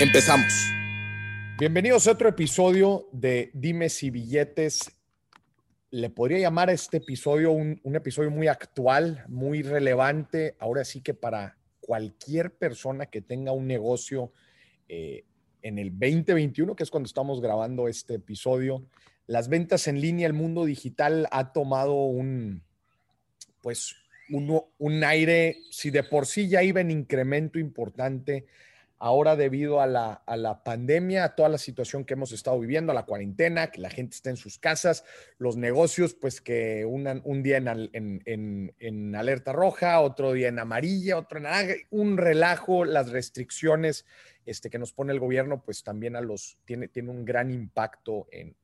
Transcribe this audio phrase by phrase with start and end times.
[0.00, 0.72] Empezamos.
[1.56, 4.90] Bienvenidos a otro episodio de Dime si billetes.
[5.92, 10.56] Le podría llamar a este episodio un, episodio muy actual, muy relevante.
[10.58, 14.32] Ahora sí que para cualquier persona que tenga un negocio
[14.88, 15.26] eh,
[15.62, 18.84] en el 2021, que es cuando estamos grabando este episodio,
[19.28, 22.64] las ventas en línea, el mundo digital ha tomado un,
[23.62, 23.94] pues,
[24.28, 28.46] un, un aire, si de por sí ya iba en incremento importante,
[29.04, 33.04] ahora debido a la, pandemia, a toda la situación que hemos estado viviendo, a la
[33.04, 35.04] cuarentena, que la gente está en sus casas,
[35.36, 41.46] los negocios, pues que un día en, alerta roja, otro día en amarilla, otro en
[41.90, 44.06] un relajo, las restricciones
[44.46, 48.26] este, que nos pone el gobierno, pues también a los, tiene, tiene un gran impacto
[48.32, 48.56] en,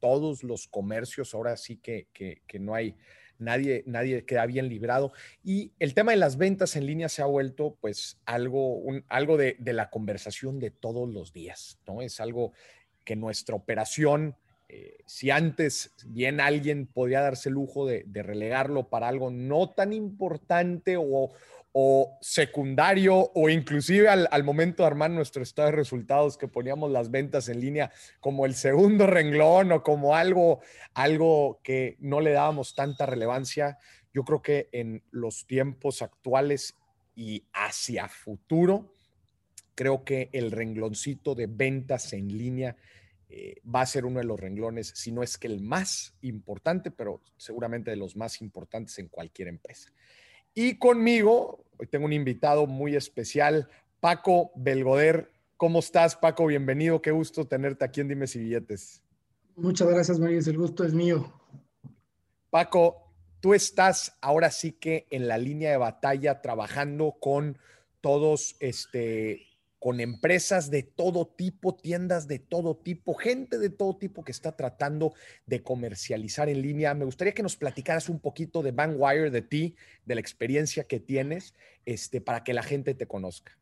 [0.00, 2.94] todos los comercios, ahora sí que, que no hay
[3.38, 5.12] nadie, nadie queda bien librado.
[5.42, 9.56] Y el tema de las ventas en línea se ha vuelto pues algo, algo de,
[9.60, 12.02] la conversación de todos los días, ¿no?
[12.02, 12.52] Es algo
[13.04, 14.36] que nuestra operación,
[14.68, 19.70] eh, si antes bien alguien podía darse el lujo de, de, relegarlo para algo no
[19.70, 21.32] tan importante o,
[21.76, 27.10] o secundario o inclusive al, momento de armar nuestro estado de resultados que poníamos las
[27.10, 30.60] ventas en línea como el segundo renglón o como algo,
[30.94, 33.76] algo que no le dábamos tanta relevancia.
[34.12, 36.76] Yo creo que en los tiempos actuales
[37.16, 38.92] y hacia futuro,
[39.74, 42.76] creo que el rengloncito de ventas en línea
[43.28, 46.92] eh, va a ser uno de los renglones, si no es que el más importante,
[46.92, 49.90] pero seguramente de los más importantes en cualquier empresa.
[50.56, 55.32] Y conmigo, hoy tengo un invitado muy especial, Paco Belgoder.
[55.56, 56.46] ¿Cómo estás, Paco?
[56.46, 57.02] Bienvenido.
[57.02, 59.02] Qué gusto tenerte aquí en Dime si Billetes.
[59.56, 60.38] Muchas gracias, María.
[60.38, 61.32] El gusto es mío.
[62.50, 67.58] Paco, tú estás ahora sí que en la línea de batalla trabajando con
[68.00, 69.48] todos este,
[69.84, 74.56] con empresas de todo tipo, tiendas de todo tipo, gente de todo tipo que está
[74.56, 75.12] tratando
[75.44, 76.94] de comercializar en línea.
[76.94, 81.00] Me gustaría que nos platicaras un poquito de Vanwire, de ti, de la experiencia que
[81.00, 81.52] tienes,
[81.84, 83.58] este, para que la gente te conozca.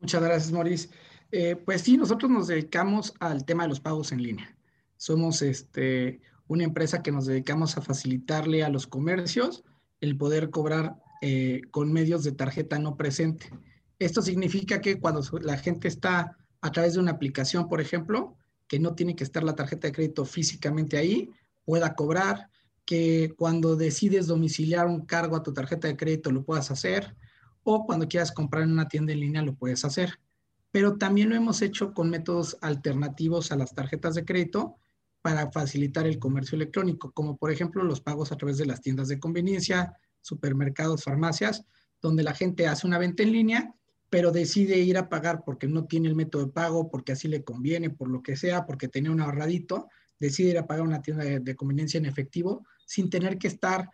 [0.00, 0.88] Muchas gracias, Maurice.
[1.30, 4.56] Eh, pues sí, nosotros nos dedicamos al tema de los pagos en línea.
[4.96, 9.62] Somos este, una empresa que nos dedicamos a facilitarle a los comercios
[10.00, 13.50] el poder cobrar eh, con medios de tarjeta no presente.
[13.98, 18.78] Esto significa que cuando la gente está a través de una aplicación, por ejemplo, que
[18.78, 21.30] no tiene que estar la tarjeta de crédito físicamente ahí,
[21.64, 22.50] pueda cobrar,
[22.84, 27.16] que cuando decides domiciliar un cargo a tu tarjeta de crédito lo puedas hacer,
[27.62, 30.20] o cuando quieras comprar en una tienda en línea lo puedes hacer.
[30.70, 34.76] Pero también lo hemos hecho con métodos alternativos a las tarjetas de crédito
[35.22, 39.08] para facilitar el comercio electrónico, como por ejemplo los pagos a través de las tiendas
[39.08, 41.64] de conveniencia, supermercados, farmacias,
[42.02, 43.74] donde la gente hace una venta en línea
[44.10, 47.42] pero decide ir a pagar porque no tiene el método de pago, porque así le
[47.42, 49.88] conviene, por lo que sea, porque tenía un ahorradito,
[50.18, 53.90] decide ir a pagar una tienda de, conveniencia en efectivo sin tener que estar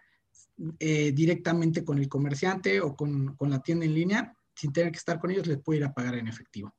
[0.78, 4.98] eh, directamente con el comerciante o con, con, la tienda en línea, sin tener que
[4.98, 6.74] estar con ellos, les puede ir a pagar en efectivo.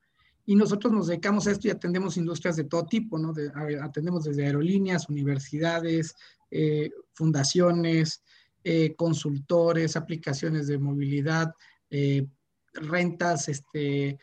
[0.46, 3.34] Y nosotros nos dedicamos a esto y atendemos industrias de todo tipo, ¿no?
[3.82, 6.16] atendemos desde aerolíneas, universidades,
[6.50, 8.22] eh, fundaciones,
[8.64, 11.54] eh, consultores, aplicaciones de movilidad,
[12.74, 14.20] rentas, este,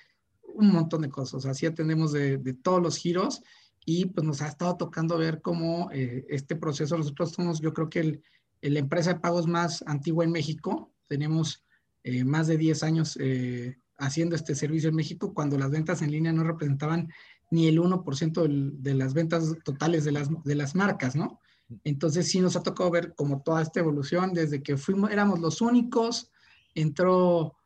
[0.55, 1.47] un montón de cosas.
[1.47, 3.43] Así atendemos de, todos los giros
[3.85, 7.89] y pues nos ha estado tocando ver cómo eh, este proceso, nosotros somos yo creo
[7.89, 8.23] que el,
[8.61, 11.65] la empresa de pagos más antigua en México, tenemos
[12.03, 16.11] eh, más de 10 años eh, haciendo este servicio en México cuando las ventas en
[16.11, 17.09] línea no representaban
[17.51, 21.41] ni el 1% de las ventas totales de las, de las marcas, ¿no?
[21.85, 25.61] Entonces sí nos ha tocado ver como toda esta evolución desde que fuimos, éramos los
[25.61, 26.31] únicos,
[26.75, 27.57] entró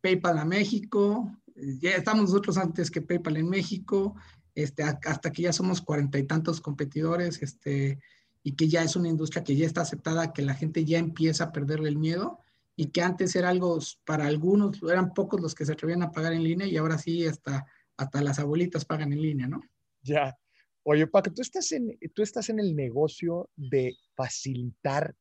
[0.00, 4.14] PayPal a México, ya estamos nosotros antes que PayPal en México,
[4.54, 7.98] este, hasta que ya somos cuarenta y tantos competidores, este,
[8.42, 11.44] y que ya es una industria que ya está aceptada, que la gente ya empieza
[11.44, 12.38] a perderle el miedo,
[12.76, 16.32] y que antes era algo para algunos, eran pocos los que se atrevían a pagar
[16.32, 19.60] en línea, y ahora sí hasta, hasta las abuelitas pagan en línea, ¿no?
[20.02, 20.36] Ya.
[20.82, 25.14] Oye, Paco, tú estás en, tú estás en el negocio de facilitar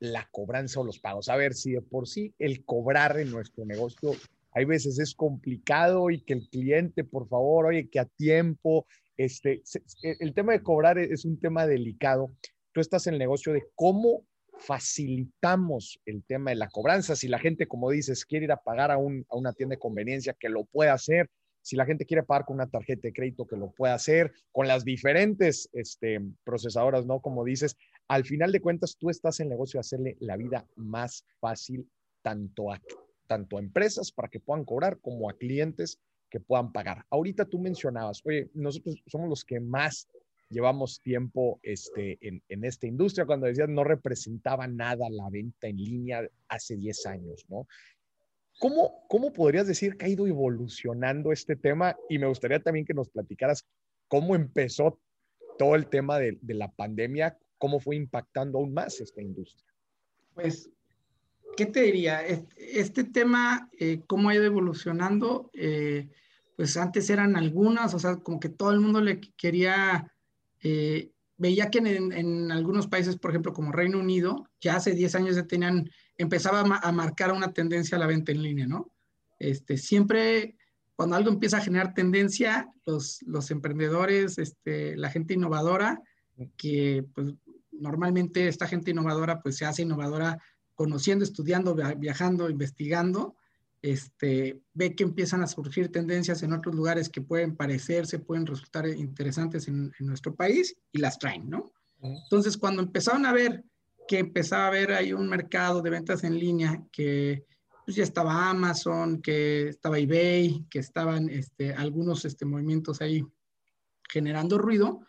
[0.00, 1.28] la cobranza o los pagos.
[1.28, 4.12] A ver, si de por sí el cobrar en nuestro negocio
[4.52, 8.86] hay veces es complicado y que el cliente, por favor, oye, que a tiempo,
[9.16, 9.62] este,
[10.02, 12.32] el tema de cobrar es un tema delicado.
[12.72, 14.24] Tú estás en el negocio de cómo
[14.58, 17.16] facilitamos el tema de la cobranza.
[17.16, 20.48] Si la gente, como dices, quiere ir a pagar a, una tienda de conveniencia, que
[20.48, 21.28] lo pueda hacer.
[21.62, 24.32] Si la gente quiere pagar con una tarjeta de crédito, que lo pueda hacer.
[24.52, 27.20] Con las diferentes este, procesadoras, ¿no?
[27.20, 27.76] Como dices,
[28.10, 31.88] al final de cuentas, tú estás en negocio de hacerle la vida más fácil
[32.22, 32.82] tanto a,
[33.28, 37.06] tanto empresas para que puedan cobrar como a clientes que puedan pagar.
[37.10, 40.08] Ahorita tú mencionabas, oye, nosotros somos los que más
[40.48, 45.76] llevamos tiempo este, en, en, esta industria, cuando decías no representaba nada la venta en
[45.76, 47.68] línea hace 10 años, ¿no?
[48.58, 51.96] ¿Cómo, ¿Cómo podrías decir que ha ido evolucionando este tema?
[52.08, 53.64] Y me gustaría también que nos platicaras
[54.08, 54.98] cómo empezó
[55.56, 59.70] todo el tema de, de la pandemia, cómo fue impactando aún más esta industria.
[60.34, 60.68] Pues,
[61.56, 62.22] ¿qué te diría?
[62.56, 66.08] Este, tema, eh, cómo ha ido evolucionando, eh,
[66.56, 70.10] pues antes eran algunas, o sea, como que todo el mundo le quería
[70.62, 75.36] eh, veía que en, algunos países, por ejemplo, como Reino Unido, ya hace 10 años
[75.36, 78.92] ya tenían, empezaba a, marcar una tendencia a la venta en línea, ¿no?
[79.38, 80.56] Este, siempre,
[80.94, 86.02] cuando algo empieza a generar tendencia, los, los emprendedores, este, la gente innovadora,
[86.58, 87.34] que pues
[87.80, 90.38] normalmente esta gente innovadora pues se hace innovadora
[90.74, 93.36] conociendo, estudiando, viajando, investigando,
[93.82, 98.86] este, ve que empiezan a surgir tendencias en otros lugares que pueden parecerse, pueden resultar
[98.88, 101.72] interesantes en, nuestro país y las traen, ¿no?
[102.02, 103.64] Entonces, cuando empezaron a ver
[104.08, 107.44] que empezaba a haber ahí un mercado de ventas en línea, que
[107.84, 113.24] pues, ya estaba Amazon, que estaba eBay, que estaban este, algunos este, movimientos ahí
[114.08, 115.00] generando ruido,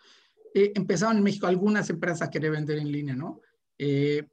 [0.53, 3.41] eh, empezaron en México algunas empresas a querer vender en línea, ¿no?
[3.77, 4.27] Eh,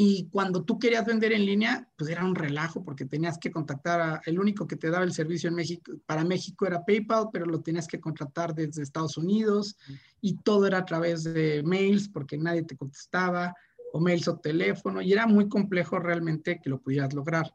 [0.00, 4.00] y cuando tú querías vender en línea, pues era un relajo porque tenías que contactar
[4.00, 7.46] a, el único que te daba el servicio en México, para México era PayPal, pero
[7.46, 9.76] lo tenías que contratar desde Estados Unidos
[10.20, 13.52] y todo era a través de mails porque nadie te contestaba,
[13.92, 17.52] o mails o teléfono, y era muy complejo realmente que lo pudieras lograr.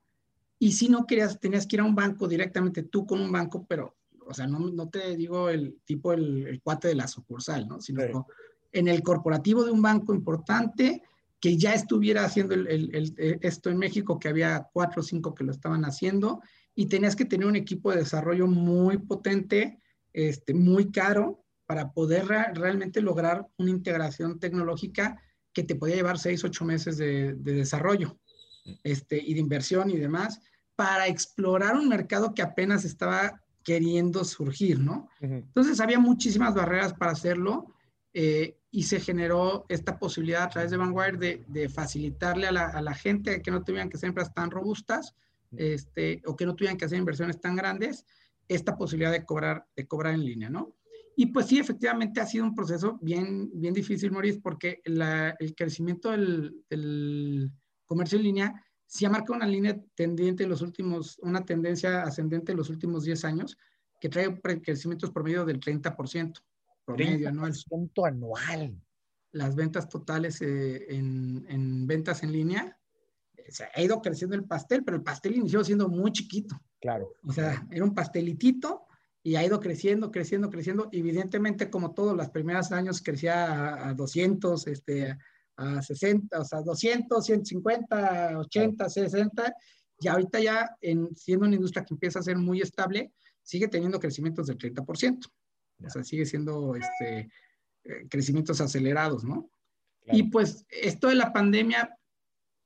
[0.59, 3.65] Y si no querías, tenías que ir a un banco directamente tú con un banco,
[3.67, 3.95] pero,
[4.27, 7.81] o sea, no, no te digo el tipo, el, cuate de la sucursal, ¿no?
[7.81, 8.27] Sino
[8.71, 11.01] en el corporativo de un banco importante
[11.39, 15.51] que ya estuviera haciendo eh, esto en México, que había cuatro o cinco que lo
[15.51, 16.41] estaban haciendo,
[16.73, 19.79] y tenías que tener un equipo de desarrollo muy potente,
[20.13, 25.21] este, muy caro, para poder realmente lograr una integración tecnológica
[25.53, 28.17] que te podía llevar seis, ocho meses de, desarrollo
[28.83, 30.39] este, y de inversión y demás,
[30.75, 35.09] para explorar un mercado que apenas estaba queriendo surgir, ¿no?
[35.21, 37.73] Entonces había muchísimas barreras para hacerlo.
[38.15, 42.67] Eh, y se generó esta posibilidad a través de Vanguard de, de facilitarle a la,
[42.67, 45.15] a la, gente que no tuvieran que ser empresas tan robustas
[45.57, 48.05] este, o que no tuvieran que hacer inversiones tan grandes,
[48.47, 50.75] esta posibilidad de cobrar, de cobrar en línea, ¿no?
[51.15, 55.53] Y pues sí, efectivamente ha sido un proceso bien, bien difícil, Maurice, porque la, el
[55.53, 57.51] crecimiento del, del,
[57.85, 62.51] comercio en línea sí ha marcado una línea tendiente en los últimos, una tendencia ascendente
[62.51, 63.57] en los últimos 10 años,
[63.99, 66.39] que trae crecimientos promedio del 30%
[66.85, 67.53] promedio anual.
[68.05, 68.81] anual.
[69.31, 72.77] Las ventas totales eh, en, en, ventas en línea,
[73.35, 76.61] eh, se ha ido creciendo el pastel, pero el pastel inició siendo muy chiquito.
[76.79, 77.15] Claro.
[77.23, 78.85] O sea, era un pastelitito
[79.23, 80.89] y ha ido creciendo, creciendo, creciendo.
[80.91, 85.17] Evidentemente, como todos los primeros años, crecía a, 200, este,
[85.57, 89.55] a 60, o sea, 200, 150, 80, 60.
[89.99, 93.99] Y ahorita ya, en, siendo una industria que empieza a ser muy estable, sigue teniendo
[93.99, 95.25] crecimientos del 30%.
[95.85, 97.29] O sea, sigue siendo este,
[97.83, 99.49] eh, crecimientos acelerados, ¿no?
[100.05, 101.97] Y pues esto de la pandemia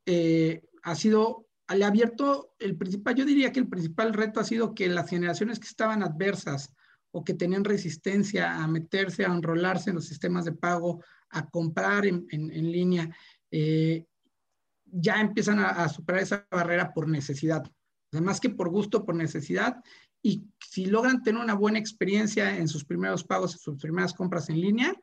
[0.06, 4.44] eh, ha sido, le ha abierto el principal, yo diría que el principal reto ha
[4.44, 6.74] sido que las generaciones que estaban adversas
[7.12, 12.06] o que tenían resistencia a meterse, a enrolarse en los sistemas de pago, a comprar
[12.06, 13.10] en, en, línea,
[13.52, 14.06] eh,
[14.86, 17.64] ya empiezan a, superar esa barrera por necesidad.
[18.12, 19.84] Además que por gusto, por necesidad,
[20.22, 24.50] y si logran tener una buena experiencia en sus primeros pagos, en sus primeras compras
[24.50, 24.94] en línea,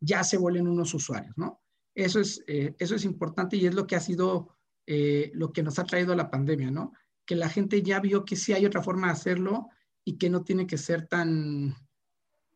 [0.00, 1.60] ya se vuelven unos usuarios, ¿no?
[1.94, 5.62] Eso es, eh, eso es importante y es lo que ha sido eh, lo que
[5.62, 6.92] nos ha traído la pandemia, ¿no?
[7.24, 9.68] Que la gente ya vio que sí hay otra forma de hacerlo
[10.04, 11.76] y que no tiene que ser tan,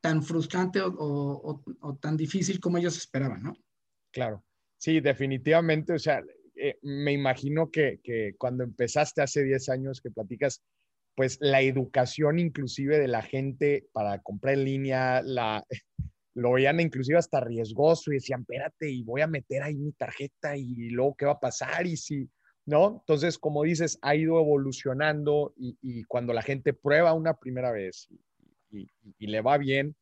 [0.01, 1.63] tan frustrante o,
[2.01, 3.57] tan difícil como ellos esperaban, ¿no?
[4.13, 4.45] Claro,
[4.79, 6.23] sí, definitivamente, o sea,
[6.55, 8.01] eh, me imagino que,
[8.39, 10.63] cuando empezaste hace 10 años que platicas,
[11.15, 15.65] pues la educación inclusive de la gente para comprar en línea, la,
[16.35, 20.57] lo veían inclusive hasta riesgoso y decían, espérate, y voy a meter ahí mi tarjeta
[20.57, 22.29] y luego qué va a pasar y si,
[22.67, 22.99] ¿no?
[23.01, 28.09] Entonces, como dices, ha ido evolucionando y, cuando la gente prueba una primera vez
[29.19, 29.95] le va bien,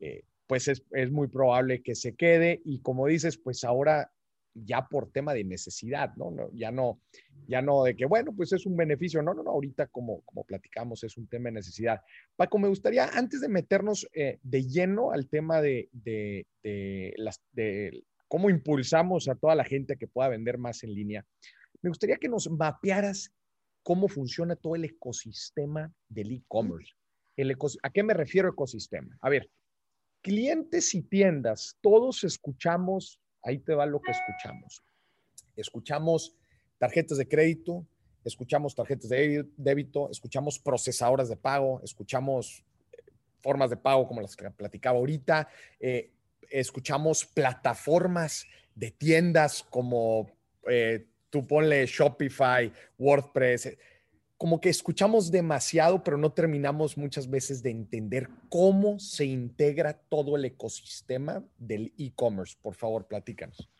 [0.00, 4.10] eh, pues es, es, muy probable que se quede y como dices, pues ahora
[4.54, 6.30] ya por tema de necesidad, ¿no?
[6.30, 6.50] ¿no?
[6.52, 7.00] Ya no,
[7.46, 10.44] ya no de que, bueno, pues es un beneficio, no, no, no, ahorita como, como
[10.44, 12.00] platicamos es un tema de necesidad.
[12.36, 17.40] Paco, me gustaría, antes de meternos eh, de lleno al tema de, de, de, las,
[17.52, 21.24] de cómo impulsamos a toda la gente que pueda vender más en línea,
[21.80, 23.32] me gustaría que nos mapearas
[23.82, 26.92] cómo funciona todo el ecosistema del e-commerce.
[27.82, 29.16] ¿A qué me refiero ecosistema?
[29.20, 29.50] A ver,
[30.20, 34.82] clientes y tiendas, todos escuchamos Ahí te va lo que escuchamos.
[35.56, 36.36] Escuchamos
[36.78, 37.86] tarjetas de crédito,
[38.24, 43.02] escuchamos tarjetas de débito, escuchamos procesadoras de pago, escuchamos eh,
[43.40, 45.48] formas de pago como las que platicaba ahorita,
[45.80, 46.12] eh,
[46.50, 50.30] escuchamos plataformas de tiendas como
[50.68, 53.76] eh, tú ponle Shopify, WordPress,
[54.42, 60.34] como que escuchamos demasiado, pero no terminamos muchas veces de entender cómo se integra todo
[60.34, 62.56] el ecosistema del e-commerce.
[62.60, 63.70] Por favor, platícanos.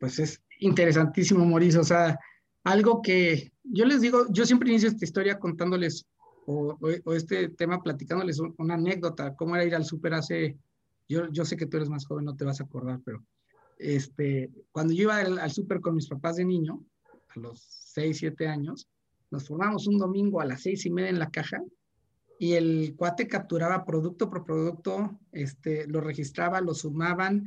[0.00, 1.82] pues es interesantísimo, Mauricio.
[1.82, 2.18] O sea,
[2.64, 6.06] algo que yo les digo, yo siempre inicio esta historia contándoles
[6.46, 6.78] o,
[7.14, 10.56] este tema platicándoles una anécdota, cómo era ir al súper hace,
[11.10, 13.22] yo, yo sé que tú eres más joven, no te vas a acordar, pero
[13.76, 16.82] este, cuando yo iba al, al súper con mis papás de niño,
[17.28, 18.88] a los 6, 7 años,
[19.30, 21.62] nos formamos un domingo a las seis y media en la caja
[22.38, 27.44] y el cuate capturaba producto por producto, este, lo registraba, lo sumaban,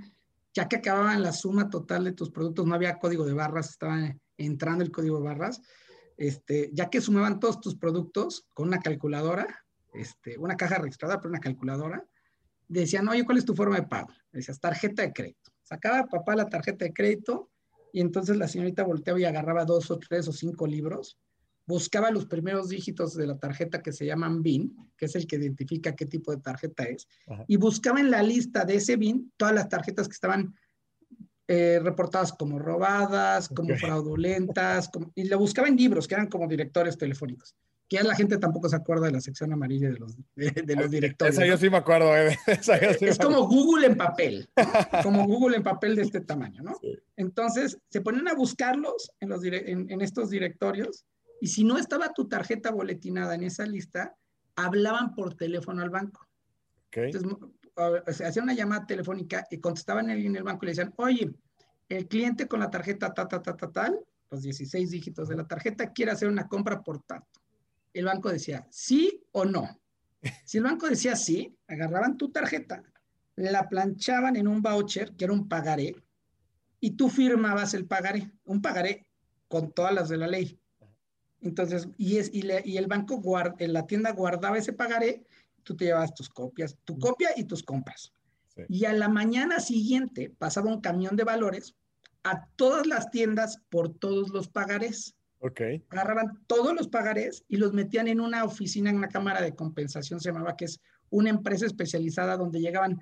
[0.53, 4.15] ya que acababan la suma total de tus productos, no había código de barras, estaba
[4.37, 5.61] entrando el código de barras,
[6.15, 11.31] este, ya que sumaban todos tus productos con una calculadora, este, una caja registrada por
[11.31, 12.05] una calculadora,
[12.67, 14.09] decían, oye, ¿cuál es tu forma de pago?
[14.31, 15.51] Decías, tarjeta de crédito.
[15.63, 17.49] Sacaba papá la tarjeta de crédito
[17.91, 21.17] y entonces la señorita volteaba y agarraba dos o tres o cinco libros
[21.65, 25.38] buscaba los primeros dígitos de la tarjeta que se llaman BIN, que es el que
[25.38, 27.08] identifica qué tipo de tarjeta es,
[27.48, 30.53] y buscaba en la lista de ese BIN todas las tarjetas que estaban
[31.48, 36.98] eh, reportadas como robadas, como fraudulentas, y lo buscaba en libros, que eran como directores
[36.98, 37.55] telefónicos.
[37.89, 40.89] Que ya la gente tampoco se acuerda de la sección amarilla de los, de, los
[40.89, 41.36] directores.
[41.36, 42.15] Esa yo sí me acuerdo.
[42.15, 42.38] Eh.
[43.01, 44.50] es como Google en papel,
[45.03, 46.79] como Google en papel de este tamaño, ¿no?
[47.17, 51.05] Entonces, se ponen a buscarlos en, los, en, en estos directorios
[51.43, 54.15] y si no estaba tu tarjeta boletinada en esa lista,
[54.55, 56.25] hablaban por teléfono al banco.
[56.89, 57.29] Entonces,
[58.15, 61.33] se hacía una llamada telefónica y contestaban en el banco y le decían, oye,
[61.89, 64.00] el cliente con la tarjeta ta, ta, ta, ta, tal,
[64.31, 67.41] los 16 dígitos de la tarjeta, quiere hacer una compra por tanto.
[67.91, 69.67] El banco decía, sí o no.
[70.45, 72.81] Si el banco decía sí, agarraban tu tarjeta,
[73.35, 75.93] la planchaban en un voucher, que era un pagaré,
[76.79, 79.05] y tú firmabas el pagaré, un pagaré
[79.50, 80.57] con todas las de la ley.
[81.43, 85.23] Entonces, y, es, y, y el banco, guarda, en la tienda guardaba ese pagaré,
[85.63, 88.13] tú te llevabas tus copias, tu copia y tus compras.
[88.67, 91.75] Y a la mañana siguiente pasaba un camión de valores
[92.23, 95.15] a todas las tiendas por todos los pagarés.
[95.39, 95.62] Ok.
[95.89, 100.19] Agarraban todos los pagarés y los metían en una oficina, en una cámara de compensación,
[100.19, 103.01] se llamaba, que es una empresa especializada donde llegaban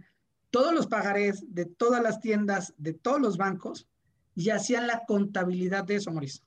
[0.49, 3.87] todos los pagarés de todas las tiendas, de todos los bancos,
[4.33, 6.43] y hacían la contabilidad de eso, Mauricio.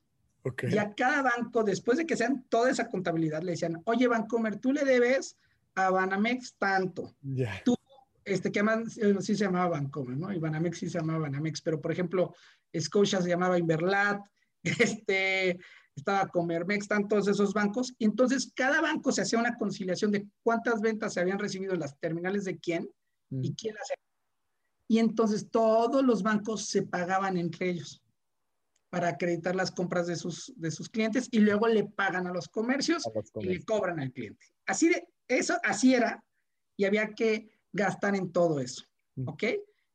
[0.69, 4.57] Y a cada banco, después de que sean toda esa contabilidad, le decían, oye, Bancomer,
[4.57, 5.37] tú le debes
[5.73, 7.15] a Banamex tanto.
[7.63, 7.75] Tú,
[8.23, 10.31] este, que más, eh, sí se llamaba Bancomer, ¿no?
[10.31, 12.35] Y Banamex sí se llamaba Banamex, pero por ejemplo,
[12.79, 14.21] Scotia se llamaba Inverlat,
[14.63, 15.57] este,
[15.95, 17.93] estaba Comermex, están todos esos bancos.
[17.97, 21.79] Y entonces cada banco se hacía una conciliación de cuántas ventas se habían recibido en
[21.79, 22.87] las terminales de quién
[23.31, 23.55] y mm.
[23.55, 23.87] quién las
[24.87, 28.04] Y entonces todos los bancos se pagaban entre ellos
[28.95, 32.47] para acreditar las compras de sus, de sus clientes y luego le pagan a los,
[32.47, 33.03] comercios
[33.41, 34.45] y le cobran al cliente.
[34.65, 36.23] Así de, eso, así era
[36.77, 38.85] y había que gastar en todo eso.
[39.25, 39.43] ¿ok?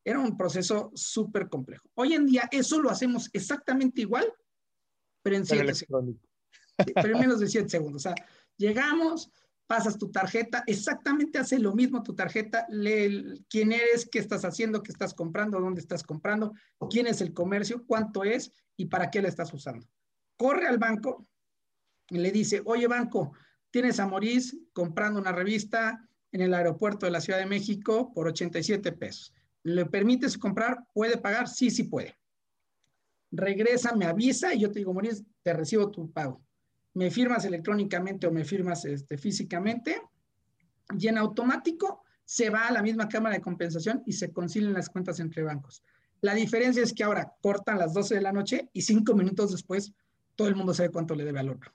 [0.05, 1.89] Era un proceso súper complejo.
[1.95, 4.31] Hoy en día eso lo hacemos exactamente igual,
[5.23, 6.17] pero en siete segundos.
[6.93, 8.05] Pero en menos de siete segundos.
[8.05, 8.15] O sea,
[8.55, 9.31] llegamos,
[9.71, 14.83] pasas tu tarjeta, exactamente hace lo mismo tu tarjeta, lee quién eres, qué estás haciendo,
[14.83, 16.51] qué estás comprando, dónde estás comprando,
[16.89, 19.87] quién es el comercio, cuánto es y para qué le estás usando.
[20.35, 21.25] Corre al banco
[22.09, 23.31] y le dice, oye banco,
[23.69, 28.27] tienes a Morís comprando una revista en el aeropuerto de la Ciudad de México por
[28.27, 29.33] 87 pesos.
[29.63, 30.85] ¿Le permites comprar?
[30.93, 31.47] ¿Puede pagar?
[31.47, 32.19] Sí, sí puede.
[33.31, 36.43] Regresa, me avisa y yo te digo, Morís, te recibo tu pago
[36.93, 40.01] me firmas electrónicamente o me firmas este, físicamente,
[40.97, 44.89] y en automático se va a la misma cámara de compensación y se concilian las
[44.89, 45.83] cuentas entre bancos.
[46.21, 49.93] La diferencia es que ahora cortan las 12 de la noche y cinco minutos después
[50.35, 51.73] todo el mundo sabe cuánto le debe al otro.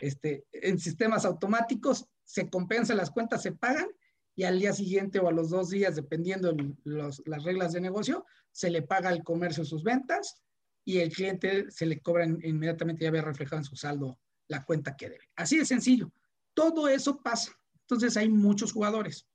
[0.00, 3.86] Este, en sistemas automáticos se compensan las cuentas, se pagan
[4.34, 8.24] y al día siguiente o a los dos días, dependiendo de las reglas de negocio,
[8.52, 10.42] se le paga al comercio sus ventas
[10.84, 14.96] y el cliente se le cobra inmediatamente, ya ve reflejado en su saldo la cuenta
[14.96, 15.30] que debe.
[15.36, 16.12] Así de sencillo.
[16.54, 17.52] Todo eso pasa.
[17.82, 19.26] Entonces hay muchos jugadores.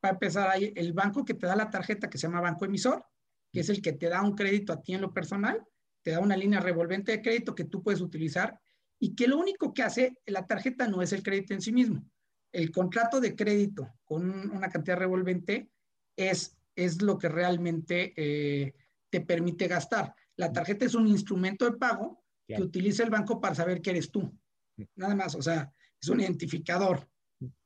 [0.00, 3.04] Para empezar, hay el banco que te da la tarjeta que se llama banco emisor,
[3.52, 5.64] que es el que te da un crédito a ti en lo personal,
[6.02, 8.60] te da una línea revolvente de crédito que tú puedes utilizar
[8.98, 12.08] y que lo único que hace la tarjeta no es el crédito en sí mismo.
[12.52, 15.70] El contrato de crédito con una cantidad revolvente
[16.16, 18.74] es, es lo que realmente eh,
[19.10, 20.14] te permite gastar.
[20.36, 24.10] La tarjeta es un instrumento de pago que utiliza el banco para saber que eres
[24.10, 24.32] tú.
[24.96, 27.08] Nada más, o sea, es un identificador.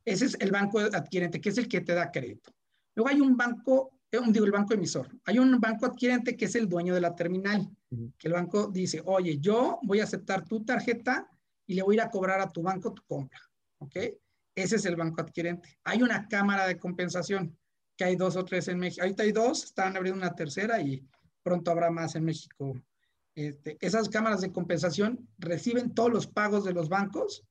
[0.05, 2.52] Ese es el banco adquirente, que es el que te da crédito.
[2.95, 5.09] Luego hay un banco, eh, digo, el banco emisor.
[5.25, 7.69] Hay un banco adquirente que es el dueño de la terminal,
[8.19, 11.29] que el banco dice, oye, yo voy a aceptar tu tarjeta
[11.67, 13.40] y le voy a ir a cobrar a tu banco tu compra.
[13.79, 13.97] ¿Ok?
[14.55, 15.79] Ese es el banco adquirente.
[15.85, 17.57] Hay una cámara de compensación,
[17.97, 19.02] que hay dos o tres en México.
[19.02, 21.07] Ahorita hay dos, están abriendo una tercera y
[21.43, 22.75] pronto habrá más en México.
[23.41, 27.43] Este, esas cámaras de compensación reciben todos los pagos de los bancos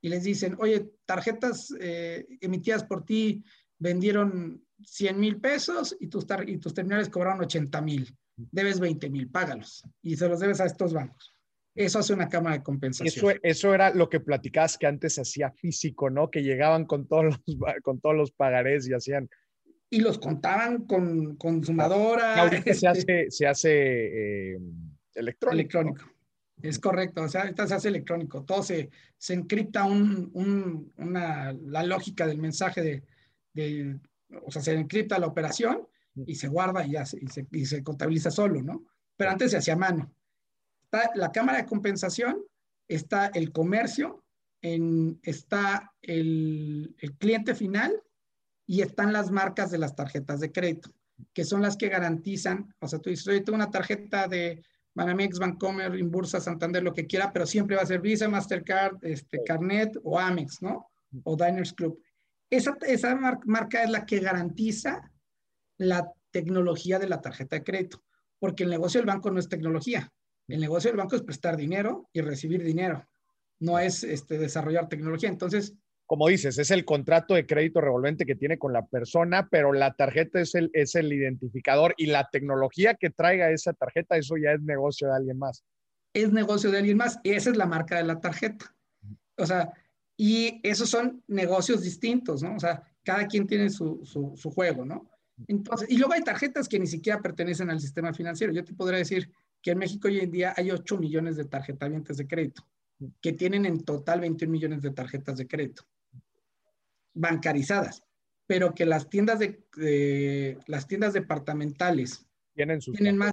[0.00, 3.42] y les dicen, oye, tarjetas eh, emitidas por ti
[3.78, 8.16] vendieron 100 mil pesos y tus, y tus terminales cobraron 80 mil.
[8.36, 9.82] Debes 20 mil, págalos.
[10.00, 11.34] Y se los debes a estos bancos.
[11.74, 13.30] Eso hace una cámara de compensación.
[13.30, 16.30] Eso, eso era lo que platicabas que antes hacía físico, ¿no?
[16.30, 17.40] Que llegaban con todos los,
[17.82, 19.28] con todos los pagarés y hacían...
[19.90, 22.40] Y los contaban con, con sumadora.
[22.40, 24.58] Ahorita se hace, se hace eh,
[25.14, 25.54] electrónico.
[25.54, 26.04] Electrónico.
[26.60, 31.52] Es correcto, o sea, ahorita se hace electrónico, todo se, se encripta un, un, una,
[31.52, 33.02] la lógica del mensaje
[33.54, 33.98] de,
[34.44, 37.82] o sea, se encripta la operación y se guarda y, se, y, se, y se
[37.82, 38.84] contabiliza solo, ¿no?
[39.16, 40.14] Pero antes se hacía mano.
[40.84, 42.44] Está la cámara de compensación,
[42.86, 44.22] está el comercio,
[44.60, 48.00] en, está el, el cliente final
[48.66, 50.92] y están las marcas de las tarjetas de crédito,
[51.32, 54.62] que son las que garantizan, o sea, tú dices, oye, tengo una tarjeta de
[54.94, 59.42] Banamex, Bancomer, Inbursa, Santander, lo que quiera, pero siempre va a ser Visa, Mastercard, este,
[59.44, 60.90] Carnet o Amex, ¿no?
[61.24, 62.00] O Diners Club.
[62.50, 63.14] Esa, esa
[63.46, 65.10] marca es la que garantiza
[65.78, 68.02] la tecnología de la tarjeta de crédito,
[68.38, 70.12] porque el negocio del banco no es tecnología.
[70.48, 73.08] El negocio del banco es prestar dinero y recibir dinero,
[73.60, 75.28] no es este, desarrollar tecnología.
[75.28, 75.74] Entonces,
[76.12, 79.94] como dices, es el contrato de crédito revolvente que tiene con la persona, pero la
[79.94, 84.52] tarjeta es el, es el identificador y la tecnología que traiga esa tarjeta, eso ya
[84.52, 85.64] es negocio de alguien más.
[86.12, 88.76] Es negocio de alguien más y esa es la marca de la tarjeta.
[89.38, 89.72] O sea,
[90.14, 92.56] y esos son negocios distintos, ¿no?
[92.56, 95.10] O sea, cada quien tiene su, su, juego, ¿no?
[95.48, 98.52] Entonces, y luego hay tarjetas que ni siquiera pertenecen al sistema financiero.
[98.52, 99.30] Yo te podría decir
[99.62, 102.68] que en México hoy en día hay 8 millones de tarjetavientes de crédito,
[103.22, 105.84] que tienen en total 21 millones de tarjetas de crédito
[107.14, 108.02] bancarizadas,
[108.46, 113.32] pero que las tiendas de, las tiendas departamentales tienen, tienen más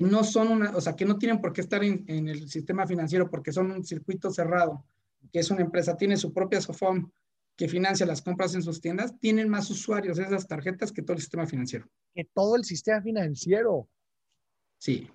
[0.00, 3.30] no son una, o sea, que no tienen por qué estar en, el sistema financiero
[3.30, 4.84] porque son un circuito cerrado,
[5.32, 7.10] que es una empresa, tiene su propia SOFOM
[7.56, 11.14] que financia las compras en sus tiendas, tienen más usuarios de esas tarjetas que todo
[11.14, 11.88] el sistema financiero.
[12.12, 13.88] Que todo el sistema financiero.
[14.78, 15.08] Sí.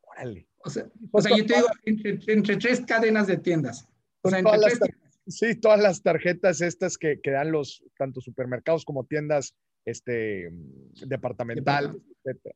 [0.00, 0.48] Órale.
[0.64, 3.86] O sea, o sea yo te digo, entre, tres cadenas de tiendas.
[4.22, 4.80] O sea, entre tres,
[5.26, 10.50] Sí, todas las tarjetas estas que, que, dan los, tanto supermercados como tiendas este,
[11.06, 12.54] departamentales, etc.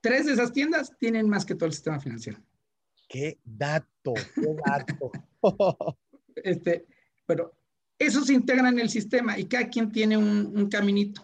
[0.00, 2.38] Tres de esas tiendas tienen más que todo el sistema financiero.
[3.08, 5.12] Qué dato, qué dato.
[6.36, 6.86] este,
[7.26, 7.52] pero
[7.98, 11.22] eso se integra en el sistema y cada quien tiene un, un caminito.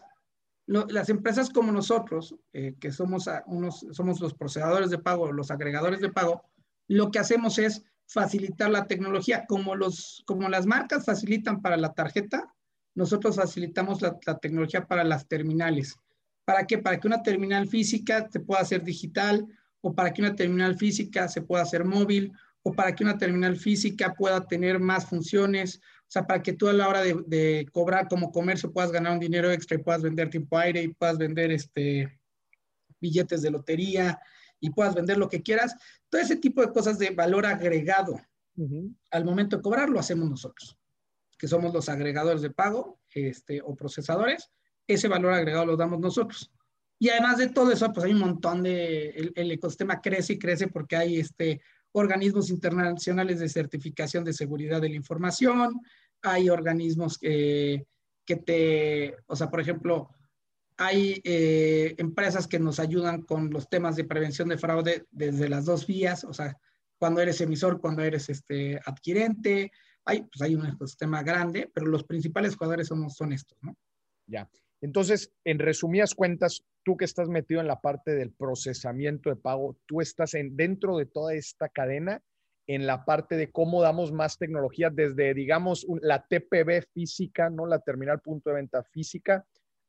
[0.67, 6.01] las empresas como nosotros, eh, que somos, unos, somos los procesadores de pago, los agregadores
[6.01, 6.45] de pago,
[6.89, 9.45] lo que hacemos es facilitar la tecnología.
[9.47, 12.53] Como, los, como las marcas facilitan para la tarjeta,
[12.95, 15.97] nosotros facilitamos la, tecnología para las terminales.
[16.45, 16.79] ¿Para qué?
[16.79, 19.47] Para que una terminal física se pueda hacer digital
[19.81, 23.57] o para que una terminal física se pueda hacer móvil o para que una terminal
[23.57, 25.81] física pueda tener más funciones.
[26.03, 29.13] O sea, para que tú a la hora de, de cobrar como comercio puedas ganar
[29.13, 32.19] un dinero extra y puedas vender tiempo aire y puedas vender este,
[33.01, 34.19] billetes de lotería
[34.61, 35.75] y puedas vender lo que quieras.
[36.09, 38.21] Todo ese tipo de cosas de valor agregado
[39.11, 40.79] al momento de cobrar lo hacemos nosotros,
[41.39, 44.51] que somos los agregadores de pago este, o procesadores.
[44.87, 46.51] Ese valor agregado lo damos nosotros.
[46.99, 50.69] Y además de todo eso, pues hay un montón de, el, ecosistema crece y crece
[50.69, 51.61] porque hay este,
[51.93, 55.83] organismos internacionales de certificación de seguridad de la información,
[56.23, 57.87] hay organismos que,
[58.25, 60.09] que te, o sea, por ejemplo,
[60.77, 65.65] hay eh, empresas que nos ayudan con los temas de prevención de fraude desde las
[65.65, 66.57] dos vías, o sea,
[66.99, 69.71] cuando eres emisor, cuando eres este, adquirente.
[70.05, 73.77] Hay, pues hay un ecosistema grande, pero los principales jugadores son, son estos, ¿no?
[74.27, 74.49] Ya.
[74.81, 79.77] Entonces, en resumidas cuentas, tú que estás metido en la parte del procesamiento de pago,
[79.87, 82.23] tú estás en, dentro de toda esta cadena
[82.69, 87.67] en la parte de cómo damos más tecnología desde, digamos, la TPV física, ¿no?
[87.67, 89.47] La terminal punto de venta física,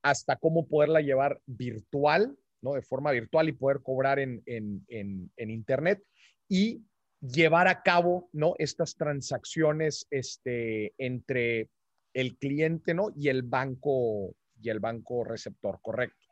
[0.09, 2.73] hasta cómo poderla llevar virtual, ¿no?
[2.73, 6.03] De forma virtual y poder cobrar en, en, en, Internet
[6.47, 6.83] y
[7.21, 8.53] llevar a cabo, ¿no?
[8.57, 11.69] Estas transacciones este, entre
[12.13, 13.09] el cliente, ¿no?
[13.15, 16.25] Y el banco, y el banco receptor, ¿correcto?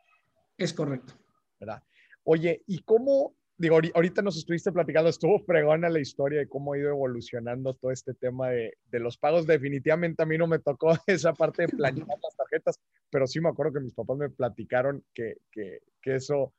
[0.57, 1.13] Es correcto.
[1.59, 1.83] ¿Verdad?
[2.23, 6.77] Oye, ¿y cómo, digo, ahorita nos estuviste platicando, estuvo fregona la historia de cómo ha
[6.77, 9.47] ido evolucionando todo este tema de, de, los pagos.
[9.47, 13.49] Definitivamente a mí no me tocó esa parte de planear las tarjetas, pero sí me
[13.49, 16.53] acuerdo que mis papás me platicaron que, que, que eso,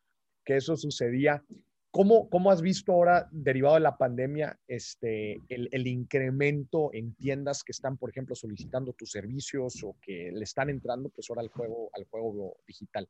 [0.44, 1.44] que eso sucedía.
[1.90, 7.64] ¿Cómo, ¿Cómo, has visto ahora, derivado de la pandemia, este, el, el, incremento en tiendas
[7.64, 11.48] que están, por ejemplo, solicitando tus servicios o que le están entrando pues ahora al
[11.48, 13.09] juego, al juego digital?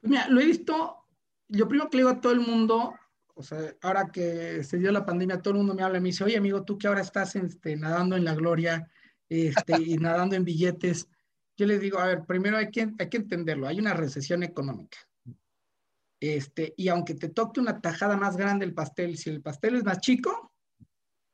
[0.00, 0.96] Mira, lo he visto
[1.52, 2.94] lo primero que le digo a todo el mundo,
[3.34, 6.08] o sea, ahora que se dio la pandemia, todo el mundo me habla y me
[6.08, 8.88] dice, oye amigo, tú que ahora estás este, nadando en la gloria
[9.28, 11.08] este, y nadando en billetes,
[11.56, 14.98] yo les digo, a ver, primero hay que, hay que entenderlo, hay una recesión económica.
[16.20, 19.84] Este, y aunque te toque una tajada más grande el pastel, si el pastel es
[19.84, 20.52] más chico,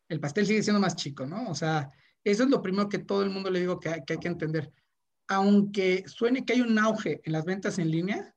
[0.09, 1.49] el pastel sigue siendo más chico, ¿no?
[1.51, 1.91] O sea,
[2.25, 4.73] eso es lo primero que todo el mundo le digo que, hay que entender.
[5.29, 8.35] Aunque suene que hay un auge en las ventas en línea,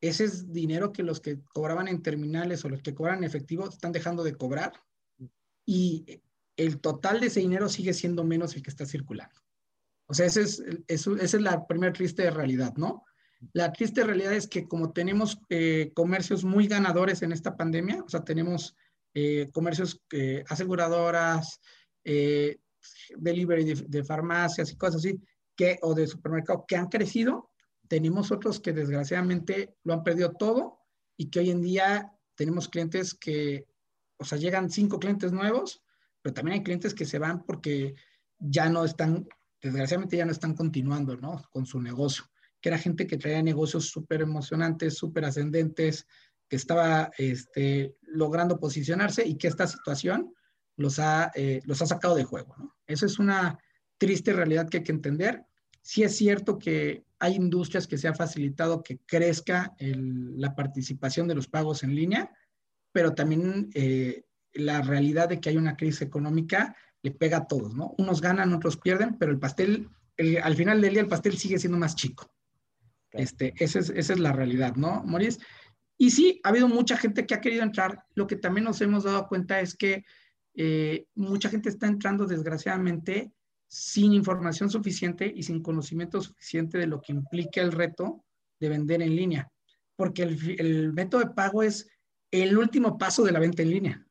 [0.00, 3.68] ese es dinero que los que cobraban en terminales o los que cobran en efectivo
[3.68, 4.72] están dejando de cobrar
[5.66, 6.22] y
[6.56, 9.40] el total de ese dinero sigue siendo menos el que está circulando.
[10.06, 13.04] O sea, ese es, esa es la primera triste realidad, ¿no?
[13.52, 18.08] La triste realidad es que como tenemos eh, comercios muy ganadores en esta pandemia, o
[18.08, 18.76] sea, tenemos
[19.14, 21.60] eh, comercios eh, aseguradoras,
[23.16, 25.20] delivery de, de, farmacias y cosas así,
[25.54, 27.49] que, o de supermercado, que han crecido,
[27.90, 30.78] tenemos otros que desgraciadamente lo han perdido todo
[31.16, 33.66] y que hoy en día tenemos clientes que,
[34.16, 35.82] o sea, llegan cinco clientes nuevos,
[36.22, 37.96] pero también hay clientes que se van porque
[38.38, 39.26] ya no están,
[39.60, 41.42] desgraciadamente ya no están continuando, ¿no?
[41.50, 46.06] Con su negocio, que era gente que traía negocios súper emocionantes, súper ascendentes,
[46.48, 50.32] que estaba este, logrando posicionarse y que esta situación
[50.76, 52.76] los ha, eh, los ha sacado de juego, ¿no?
[52.86, 53.58] Eso es una
[53.98, 55.44] triste realidad que hay que entender.
[55.82, 61.34] Sí es cierto que hay industrias que se ha facilitado que crezca la participación de
[61.34, 62.30] los pagos en línea,
[62.92, 67.74] pero también eh, la realidad de que hay una crisis económica le pega a todos,
[67.74, 67.94] ¿no?
[67.98, 69.88] Unos ganan, otros pierden, pero el pastel,
[70.42, 72.30] al final del día el pastel sigue siendo más chico.
[73.12, 75.40] Este, esa, es, esa es la realidad, ¿no, Maurice?
[75.98, 78.04] Y sí, ha habido mucha gente que ha querido entrar.
[78.14, 80.04] Lo que también nos hemos dado cuenta es que
[80.54, 83.32] eh, mucha gente está entrando, desgraciadamente,
[83.70, 88.24] sin información suficiente y sin conocimiento suficiente de lo que implica el reto
[88.58, 89.48] de vender en línea,
[89.94, 91.88] porque el, método de pago es
[92.32, 94.06] el último paso de la venta en línea,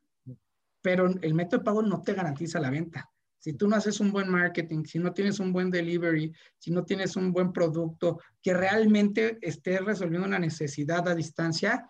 [0.82, 3.12] pero el método de pago no te garantiza la venta.
[3.38, 6.86] Si tú no haces un buen marketing, si no tienes un buen delivery, si no
[6.86, 11.86] tienes un buen producto que realmente esté resolviendo una necesidad a distancia,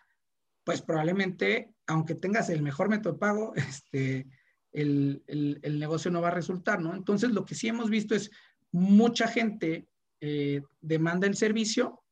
[0.63, 4.27] pues probablemente, aunque tengas el mejor método de pago, este,
[4.71, 6.95] el, el, negocio no va a resultar, ¿no?
[6.95, 8.29] Entonces, lo que sí hemos visto es
[8.71, 9.88] mucha gente
[10.21, 12.03] eh, demanda el servicio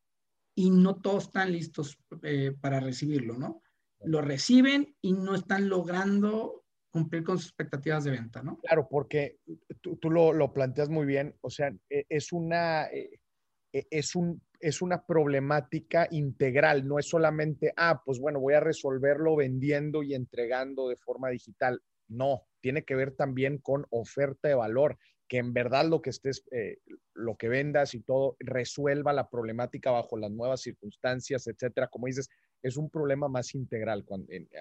[0.54, 3.62] y no todos están listos eh, para recibirlo, ¿no?
[4.04, 8.58] Lo reciben y no están logrando cumplir con sus expectativas de venta, ¿no?
[8.58, 9.38] Claro, porque
[9.80, 13.20] tú, tú lo, lo, planteas muy bien, o sea, e, es una, e,
[13.72, 18.60] e, es, un, es una problemática integral, no es solamente, ah, pues bueno, voy a
[18.60, 21.80] resolverlo vendiendo y entregando de forma digital.
[22.08, 26.44] No, tiene que ver también con oferta de valor, que en verdad lo que estés,
[26.50, 26.78] eh,
[27.14, 31.88] lo que vendas y todo resuelva la problemática bajo las nuevas circunstancias, etcétera.
[31.88, 32.28] Como dices,
[32.62, 34.04] es un problema más integral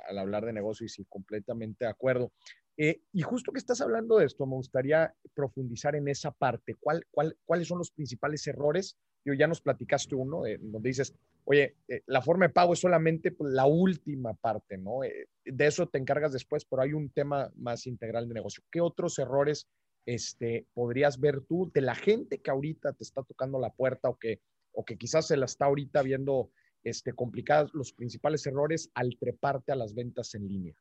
[0.08, 2.32] al hablar de negocio y sí, completamente de acuerdo.
[2.76, 6.76] Eh, y justo que estás hablando de esto, me gustaría profundizar en esa parte.
[6.80, 8.98] ¿Cuál, cuál, ¿Cuáles son los principales errores?
[9.26, 11.14] Yo ya nos platicaste uno, eh, donde dices,
[11.50, 15.00] oye, eh, la forma de pago es solamente pues, la última parte, ¿no?
[15.02, 18.64] de eso te encargas después, pero hay un tema más integral de negocio.
[18.70, 19.66] ¿Qué otros errores
[20.06, 24.18] este, podrías ver tú de la gente que ahorita te está tocando la puerta o
[24.18, 24.42] que,
[24.74, 26.52] o que quizás se la está ahorita viendo
[26.84, 30.76] este, complicadas, los principales errores al treparte a las ventas en línea?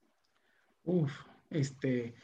[0.82, 1.12] Uf,
[1.48, 2.14] este,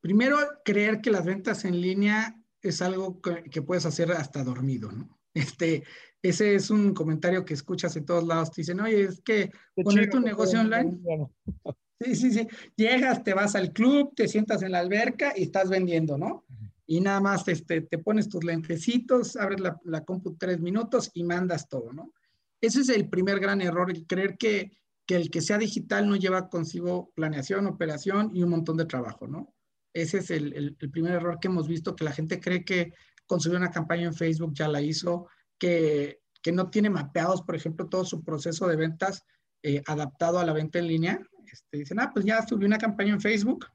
[0.00, 5.21] primero, creer que las ventas en línea es algo que, puedes hacer hasta dormido, ¿no?
[5.34, 5.84] Este,
[6.22, 8.50] ese es un comentario que escuchas en todos lados.
[8.50, 9.50] Te dicen, oye, es que
[9.82, 10.98] poner tu negocio online.
[12.04, 12.48] Sí, sí, sí.
[12.74, 16.44] Llegas, te vas al club, te sientas en la alberca y estás vendiendo, ¿no?
[16.84, 21.22] Y nada más este, te pones tus lentecitos, abres la, la compu tres minutos y
[21.22, 22.12] mandas todo, ¿no?
[22.60, 24.72] Ese es el primer gran error, el creer que,
[25.06, 29.28] que el que sea digital no lleva consigo planeación, operación y un montón de trabajo,
[29.28, 29.54] ¿no?
[29.94, 32.94] Ese es el, el, el primer error que hemos visto, que la gente cree que
[33.32, 35.26] construir una campaña en Facebook ya la hizo,
[35.58, 39.24] que, que no tiene mapeados, por ejemplo, todo su proceso de ventas
[39.62, 41.18] eh, adaptado a la venta en línea.
[41.50, 43.68] Este, dicen, ah, pues ya subí una campaña en Facebook,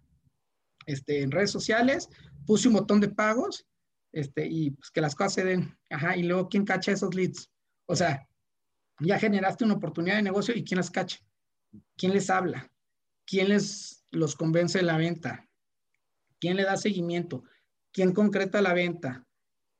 [0.85, 2.07] este, en redes sociales,
[2.45, 3.65] puse un botón de pagos
[4.11, 5.75] este, y pues que las cosas se den.
[5.89, 7.49] Ajá, y luego, ¿quién cacha esos leads?
[7.87, 8.27] O sea,
[8.99, 11.17] ya generaste una oportunidad de negocio y ¿quién las cacha?
[11.95, 12.71] ¿Quién les habla?
[13.25, 15.49] ¿Quién les los convence de la venta?
[16.39, 17.43] ¿Quién le da seguimiento?
[17.91, 19.26] ¿Quién concreta la venta?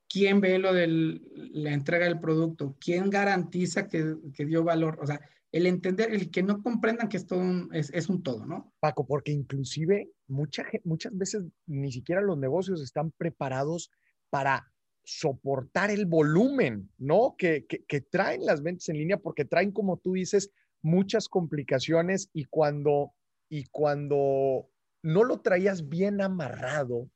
[0.09, 2.77] ¿Quién ve lo de la entrega del producto?
[2.79, 4.99] ¿Quién garantiza que, que, dio valor?
[5.01, 5.19] O sea,
[5.51, 7.41] el entender, el que no comprendan que esto
[7.73, 8.73] es, es, un todo, ¿no?
[8.79, 13.91] Paco, porque inclusive mucha, muchas veces ni siquiera los negocios están preparados
[14.29, 14.71] para
[15.03, 17.35] soportar el volumen, ¿no?
[17.37, 22.29] Que, que, que traen las ventas en línea, porque traen, como tú dices, muchas complicaciones
[22.33, 23.13] y cuando,
[23.49, 24.69] y cuando
[25.01, 27.09] no lo traías bien amarrado,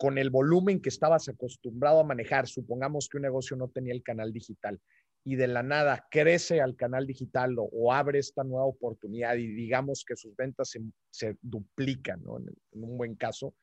[0.00, 4.02] con el volumen que estabas acostumbrado a manejar, supongamos que un negocio no tenía el
[4.02, 4.80] canal digital
[5.24, 10.02] y de la nada crece al canal digital o, abre esta nueva oportunidad y digamos
[10.06, 10.72] que sus ventas
[11.10, 12.38] se, duplican, ¿no?
[12.38, 13.54] en, en, un buen caso,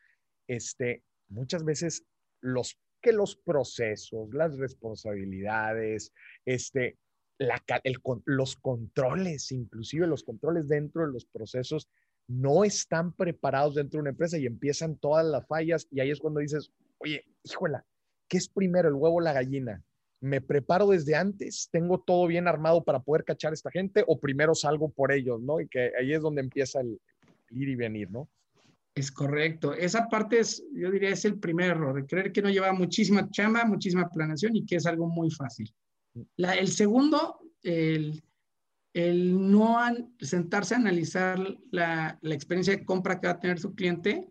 [0.48, 2.06] este, muchas veces
[2.40, 6.14] los que los procesos, las responsabilidades,
[6.46, 7.00] este,
[7.40, 11.90] la, el, los controles, inclusive los controles dentro de los procesos,
[12.28, 16.20] no están preparados dentro de una empresa y empiezan todas las fallas y ahí es
[16.20, 17.86] cuando dices, oye, híjola,
[18.28, 19.82] ¿qué es primero, el huevo o la gallina?
[20.20, 21.70] ¿Me preparo desde antes?
[21.72, 25.42] ¿Tengo todo bien armado para poder cachar a esta gente o primero salgo por ellos,
[25.42, 25.62] ¿no?
[25.62, 27.00] Y que ahí es donde empieza el,
[27.52, 28.28] ir y venir, ¿no?
[28.96, 29.74] Es correcto.
[29.74, 33.30] Esa parte es, yo diría, es el primer error, de creer que no lleva muchísima
[33.30, 35.72] chamba, muchísima planeación y que es algo muy fácil.
[36.36, 38.24] La, el segundo, el,
[38.98, 39.78] el no
[40.20, 41.38] sentarse a analizar
[41.70, 44.28] la, la, experiencia de compra que va a tener su cliente.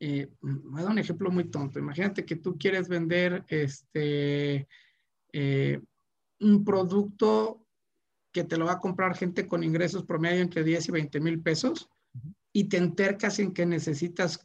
[0.00, 1.78] Eh, voy a dar un ejemplo muy tonto.
[1.78, 4.66] Imagínate que tú quieres vender este,
[5.32, 5.80] eh,
[6.40, 7.64] un producto
[8.32, 11.40] que te lo va a comprar gente con ingresos promedio entre 10 y 20 mil
[11.40, 11.88] pesos
[12.52, 14.44] y te entercas en que necesitas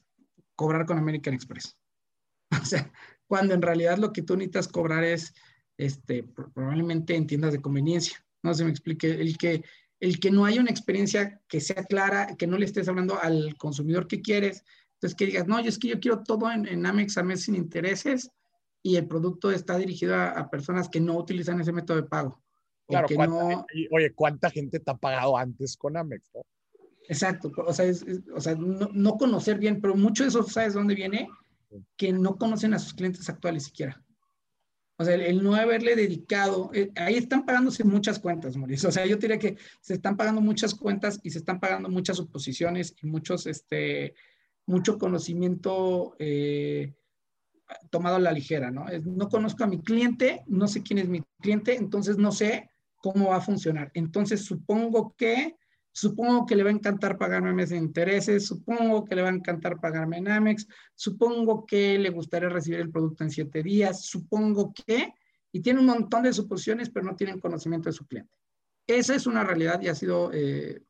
[0.55, 1.75] cobrar con American Express.
[2.61, 2.91] O sea,
[3.25, 5.33] cuando en realidad lo que tú necesitas cobrar es
[5.77, 9.63] este, probablemente en tiendas de conveniencia no se me explique, el que,
[9.99, 13.55] el que no haya una experiencia que sea clara, que no le estés hablando al
[13.57, 14.63] consumidor que quieres,
[14.95, 17.43] entonces que digas, no, yo es que yo quiero todo en, en Amex a mes
[17.43, 18.29] sin intereses
[18.81, 22.41] y el producto está dirigido a, a, personas que no utilizan ese método de pago.
[22.87, 23.65] Claro, que no...
[23.91, 26.29] oye, ¿cuánta gente te ha pagado antes con Amex?
[26.33, 26.41] ¿no?
[27.07, 30.43] Exacto, o sea, es, es, o sea no, no, conocer bien, pero mucho de eso,
[30.43, 31.29] ¿sabes dónde viene?
[31.97, 34.02] Que no conocen a sus clientes actuales siquiera.
[34.97, 38.89] O sea, el, no haberle dedicado, eh, ahí están pagándose muchas cuentas, Mauricio.
[38.89, 42.17] O sea, yo diría que se están pagando muchas cuentas y se están pagando muchas
[42.17, 44.13] suposiciones y muchos, este,
[44.67, 46.93] mucho conocimiento eh,
[47.89, 48.85] tomado a la ligera, ¿no?
[49.03, 53.29] No conozco a mi cliente, no sé quién es mi cliente, entonces no sé cómo
[53.29, 53.91] va a funcionar.
[53.95, 55.57] Entonces supongo que
[55.95, 59.33] Supongo que le va a encantar pagarme mes de intereses, supongo que le va a
[59.33, 64.73] encantar pagarme en Amex, supongo que le gustaría recibir el producto en siete días, supongo
[64.73, 65.13] que,
[65.51, 68.33] y tiene un montón de suposiciones, pero no tienen conocimiento de su cliente.
[68.87, 70.81] Esa es una realidad y ha sido eh,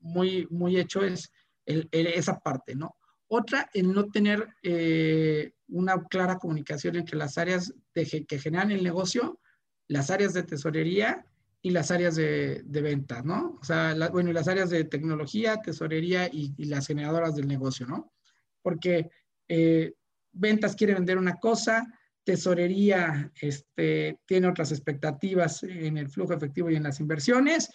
[0.00, 1.30] muy, muy hecho es
[1.66, 2.96] esa parte, ¿no?
[3.28, 8.82] Otra, el no tener eh, una clara comunicación entre las áreas de, que generan el
[8.82, 9.38] negocio,
[9.86, 11.26] las áreas de tesorería
[11.64, 13.56] y las áreas de, de venta, ¿no?
[13.58, 18.12] O sea, bueno, las áreas de tecnología, tesorería y, y las generadoras del negocio, ¿no?
[18.60, 19.08] Porque
[19.48, 19.94] eh,
[20.30, 21.86] ventas quiere vender una cosa,
[22.22, 27.70] tesorería este, tiene otras expectativas en el flujo efectivo y en las inversiones,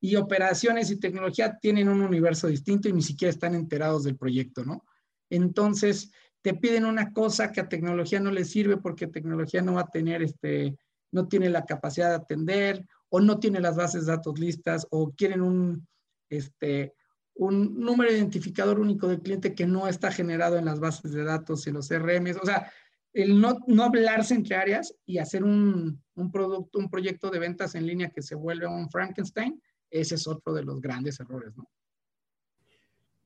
[0.00, 4.64] y operaciones y tecnología tienen un universo distinto y ni siquiera están enterados del proyecto,
[4.64, 4.84] ¿no?
[5.30, 9.80] Entonces, te piden una cosa que a tecnología no le sirve porque tecnología no va
[9.80, 10.76] a tener, este,
[11.10, 15.12] no tiene la capacidad de atender o no tiene las bases de datos listas o
[15.12, 15.86] quieren un,
[16.30, 16.94] este,
[17.34, 21.66] un número identificador único del cliente que no está generado en las bases de datos
[21.66, 22.34] y los CRM.
[22.40, 22.72] O sea,
[23.12, 27.74] el no, no hablarse entre áreas y hacer un, un, producto, un proyecto de ventas
[27.74, 31.68] en línea que se vuelve un Frankenstein, ese es otro de los grandes errores, ¿no?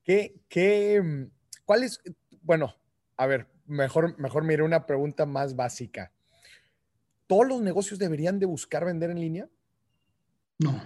[0.03, 1.29] ¿Qué, qué,
[1.63, 2.01] cuál es,
[2.41, 2.75] bueno,
[3.15, 6.11] a ver, mejor, mejor mire una pregunta más básica.
[7.25, 9.49] ¿Todos los negocios deberían de buscar vender en línea?
[10.59, 10.81] No.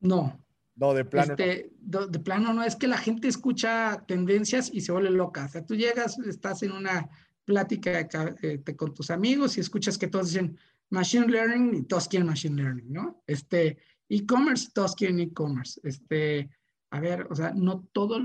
[0.00, 0.46] No.
[0.76, 1.32] No, de plano.
[1.32, 5.46] Este, de, plano no, es que la gente escucha tendencias y se vuelve loca.
[5.46, 7.08] O sea, tú llegas, estás en una
[7.44, 8.08] plática
[8.42, 10.58] eh, con tus amigos y escuchas que todos dicen
[10.90, 13.22] machine learning y todos quieren machine learning, ¿no?
[13.26, 15.80] Este, e-commerce, todos quieren e-commerce.
[15.82, 16.50] Este,
[16.90, 18.18] a ver, o sea, no, todo,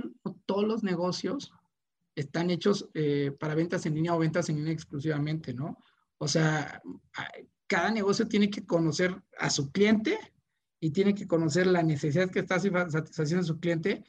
[0.45, 1.54] todos los negocios
[2.15, 5.78] están hechos eh, para ventas en línea o ventas en línea exclusivamente, ¿no?
[6.17, 6.82] O sea,
[7.71, 10.19] cada negocio tiene que conocer a su cliente
[10.81, 14.03] y tiene que conocer la necesidad que está satisfaciendo su cliente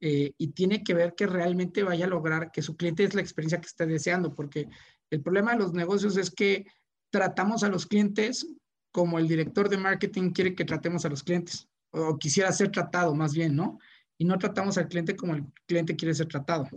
[0.00, 3.22] eh, y tiene que ver que realmente vaya a lograr que su cliente es la
[3.22, 4.68] experiencia que está deseando, porque
[5.08, 6.66] el problema de los negocios es que
[7.08, 8.46] tratamos a los clientes
[8.92, 13.14] como el director de marketing quiere que tratemos a los clientes, o quisiera ser tratado
[13.14, 13.78] más bien, ¿no?
[14.18, 16.68] Y no tratamos al cliente como el cliente quiere ser tratado.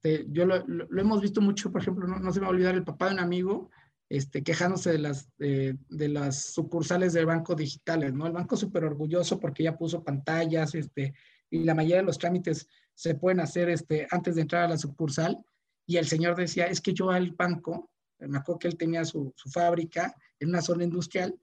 [0.00, 0.64] Este, yo lo,
[0.96, 3.14] hemos visto mucho, por ejemplo, no, no se me va a olvidar el papá de
[3.14, 3.68] un amigo
[4.08, 8.26] este, quejándose de las, de las sucursales del banco digitales, ¿no?
[8.26, 11.14] El banco súper orgulloso porque ya puso pantallas, este,
[11.50, 14.78] y la mayoría de los trámites se pueden hacer este, antes de entrar a la
[14.78, 15.44] sucursal.
[15.86, 19.32] Y el señor decía, es que yo al banco, me acuerdo que él tenía su,
[19.36, 21.34] su fábrica en una zona industrial,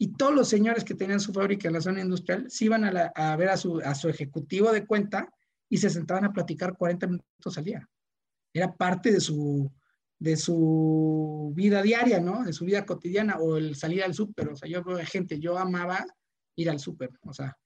[0.00, 3.12] y todos los señores que tenían su fábrica en la zona industrial se iban a,
[3.14, 5.32] a ver a su, a su ejecutivo de cuenta
[5.68, 7.88] y se sentaban a platicar 40 minutos al día.
[8.52, 9.70] Era parte de su,
[10.18, 12.44] de su vida diaria, ¿no?
[12.44, 14.48] De su vida cotidiana o el salir al súper.
[14.48, 16.04] O sea, yo veo gente, yo amaba
[16.56, 17.56] ir al súper, o sea,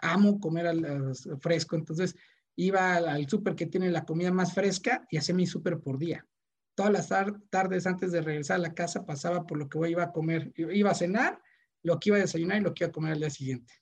[0.00, 1.76] amo comer al, fresco.
[1.76, 2.14] Entonces,
[2.54, 6.26] iba al, súper que tiene la comida más fresca y hacía mi súper por día.
[6.74, 7.08] Todas las
[7.50, 10.90] tardes antes de regresar a la casa pasaba por lo que iba a comer, iba
[10.90, 11.40] a cenar,
[11.82, 13.72] lo que iba a desayunar y lo que iba a comer al día siguiente.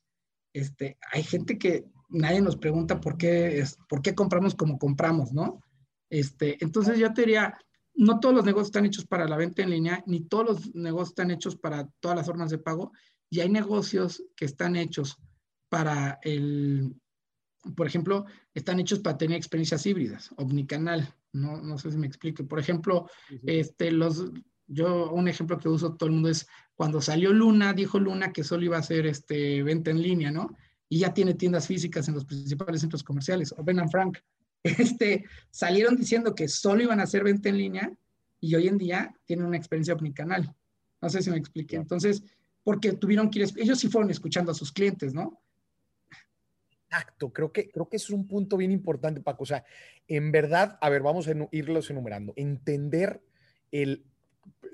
[0.52, 5.32] Este, hay gente que nadie nos pregunta por qué, es, por qué compramos como compramos,
[5.32, 5.60] ¿no?
[6.08, 7.58] Este, entonces yo te diría,
[7.94, 11.11] no todos los negocios están hechos para la venta en línea, ni todos los negocios
[11.11, 12.92] están hechos para todas las formas de pago,
[13.30, 15.16] y hay negocios que están hechos
[15.68, 16.94] para el,
[17.76, 22.46] por ejemplo, están hechos para tener experiencias híbridas, omnicanal, no, no sé si me explico.
[22.46, 23.09] Por ejemplo,
[23.44, 24.30] este, los,
[24.66, 28.44] yo un ejemplo que uso todo el mundo es cuando salió Luna, dijo Luna que
[28.44, 30.54] solo iba a hacer este, venta en línea, ¿no?
[30.88, 34.18] Y ya tiene tiendas físicas en los principales centros comerciales, o Ben Frank,
[34.64, 37.92] este, salieron diciendo que solo iban a hacer venta en línea
[38.40, 40.55] y hoy en día tienen una experiencia omnicanal.
[41.00, 41.77] No sé si me expliqué.
[41.77, 42.22] Entonces,
[42.62, 45.40] porque tuvieron que ir, ellos sí fueron escuchando a sus clientes, ¿no?
[46.88, 49.42] Exacto, creo que, creo que es un punto bien importante, Paco.
[49.42, 49.64] O sea,
[50.09, 52.33] en verdad, a ver, vamos a irlos enumerando.
[52.37, 53.22] Entender
[53.70, 54.05] el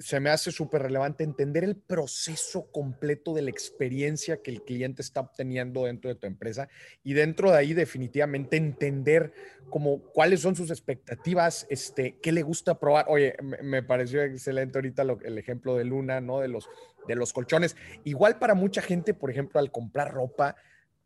[0.01, 5.03] se me hace súper relevante entender el proceso completo de la experiencia que el cliente
[5.03, 6.69] está obteniendo dentro de tu empresa
[7.05, 9.33] y dentro de ahí definitivamente entender
[9.69, 13.07] como cuáles son sus expectativas, este, qué le gusta probar.
[13.09, 16.41] Oye, me, pareció excelente ahorita el ejemplo de Luna, ¿no?
[16.41, 16.69] De los,
[17.07, 17.77] de los colchones.
[18.05, 20.57] Igual para mucha gente, por ejemplo, al comprar ropa,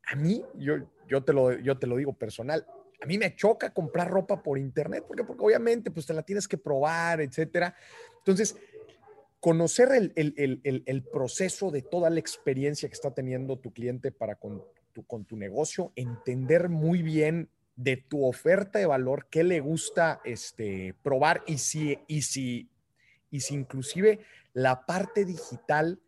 [0.07, 0.77] a mí, yo,
[1.09, 2.65] yo, te, lo, yo te lo digo personal,
[3.01, 6.49] a mí me choca comprar ropa por internet, porque, porque obviamente pues te la tienes
[6.49, 7.75] que probar, etcétera.
[8.25, 8.57] Entonces,
[9.39, 14.63] conocer el, proceso de toda la experiencia que está teniendo tu cliente para con
[14.95, 20.23] tu, con tu negocio, entender muy bien de tu oferta de valor, qué le gusta
[20.25, 22.71] este, probar y si, y, si,
[23.31, 24.21] y si inclusive
[24.55, 26.01] la parte digital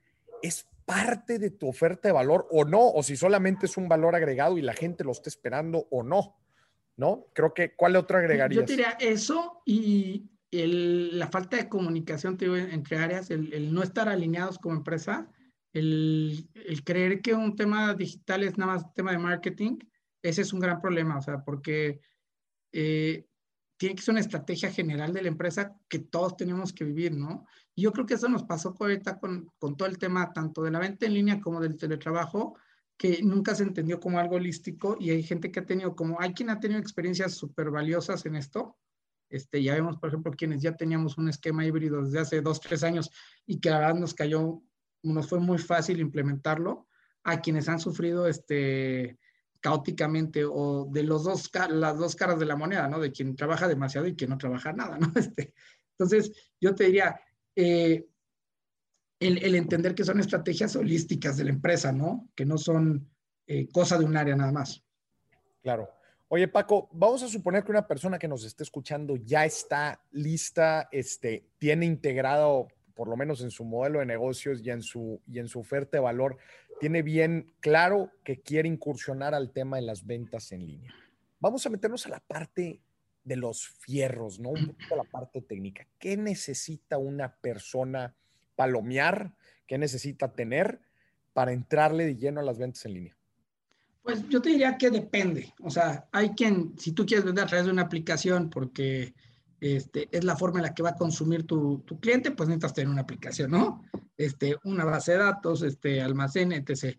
[0.42, 4.14] es parte de tu oferta de valor o no, o si solamente es un valor
[4.14, 6.38] agregado y la gente lo está esperando o no,
[6.96, 7.26] ¿no?
[7.35, 8.62] Creo que, ¿cuál otro agregarías?
[8.62, 14.76] Yo diría eso y la falta de comunicación entre áreas, el, no estar alineados como
[14.76, 15.30] empresa,
[15.72, 16.48] el,
[16.85, 19.78] creer que un tema digital es nada más tema de marketing,
[20.22, 22.00] ese es un gran problema, o sea, porque
[22.72, 23.26] eh,
[23.76, 27.46] tiene que ser una estrategia general de la empresa que todos tenemos que vivir, ¿no?
[27.76, 30.78] Yo creo que eso nos pasó ahorita con, con todo el tema tanto de la
[30.78, 32.56] venta en línea como del teletrabajo,
[32.96, 36.32] que nunca se entendió como algo holístico y hay gente que ha tenido como, hay
[36.32, 38.78] quien ha tenido experiencias súper valiosas en esto,
[39.29, 42.83] este, ya vemos, por ejemplo, quienes ya teníamos un esquema híbrido desde hace dos, tres
[42.83, 43.11] años
[43.47, 44.62] y que la verdad nos cayó,
[45.03, 46.87] nos fue muy fácil implementarlo,
[47.25, 49.19] a quienes han sufrido este,
[49.61, 53.01] caóticamente o de los dos, las dos caras de la moneda, ¿no?
[53.01, 55.12] De quien trabaja demasiado y quien no trabaja nada, ¿no?
[55.16, 55.53] Este,
[55.99, 57.18] entonces, yo te diría,
[57.57, 58.07] eh,
[59.18, 62.29] el, entender que son estrategias holísticas de la empresa, ¿no?
[62.35, 63.11] Que no son
[63.47, 64.85] eh, cosa de un área nada más.
[65.62, 65.89] Claro.
[66.29, 70.89] Oye, Paco, vamos a suponer que una persona que nos esté escuchando ya está lista,
[70.91, 75.39] este, tiene integrado, por lo menos en su modelo de negocios y en su, y
[75.39, 76.37] en su oferta de valor,
[76.81, 80.93] tiene bien claro que quiere incursionar al tema de las ventas en línea.
[81.39, 82.81] Vamos a meternos a la parte
[83.22, 84.51] de los fierros, ¿no?
[84.51, 85.87] Un poquito a la parte técnica.
[85.97, 88.16] ¿Qué necesita una persona
[88.57, 89.33] palomear?
[89.66, 90.81] ¿Qué necesita tener
[91.33, 93.16] para entrarle de lleno a las ventas en línea?
[94.07, 95.52] Pues yo te diría que depende.
[95.61, 99.16] O sea, hay quien, si tú quieres vender a través de una aplicación porque
[99.61, 102.72] este, es la forma en la que va a consumir tu, tu, cliente, pues necesitas
[102.72, 103.82] tener una aplicación, ¿no?
[104.16, 106.96] Este, una base de datos, este, almacén, etc.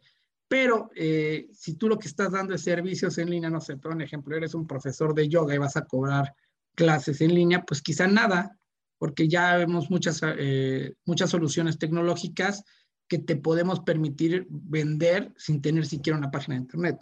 [0.49, 3.93] Pero eh, si tú lo que estás dando es servicios en línea, no sé, por
[3.93, 6.35] un ejemplo, eres un profesor de yoga y vas a cobrar
[6.75, 8.59] clases en línea, pues quizá nada,
[8.97, 12.65] porque ya vemos muchas, eh, muchas soluciones tecnológicas
[13.07, 16.97] que te podemos permitir vender sin tener siquiera una página de internet.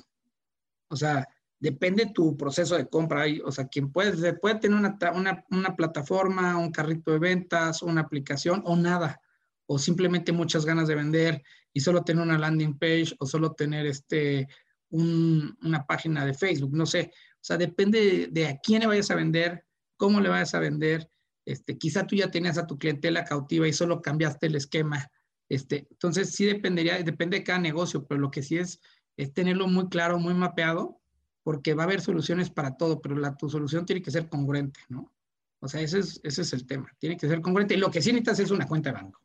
[0.90, 1.28] O sea,
[1.60, 3.26] depende tu proceso de compra.
[3.44, 8.02] O sea, quien puede, puede tener una, una, una, plataforma, un carrito de ventas, una
[8.02, 9.20] aplicación o nada.
[9.66, 11.44] O simplemente muchas ganas de vender
[11.74, 14.48] y solo tener una landing page o solo tener este,
[14.90, 16.74] un, una página de Facebook.
[16.74, 17.12] No sé.
[17.36, 19.66] O sea, depende de, a quién le vayas a vender,
[19.98, 21.10] cómo le vayas a vender.
[21.46, 25.10] Este, quizá tú ya tenías a tu clientela cautiva y solo cambiaste el esquema.
[25.50, 28.82] Este, entonces, sí dependería, depende de cada negocio, pero lo que sí es,
[29.18, 31.00] es tenerlo muy claro, muy mapeado
[31.46, 34.80] porque va a haber soluciones para todo, pero la, tu solución tiene que ser congruente,
[34.90, 35.14] ¿no?
[35.60, 37.76] O sea, ese es, ese es el tema, tiene que ser congruente.
[37.76, 39.22] Y lo que sí necesitas es una cuenta de banco,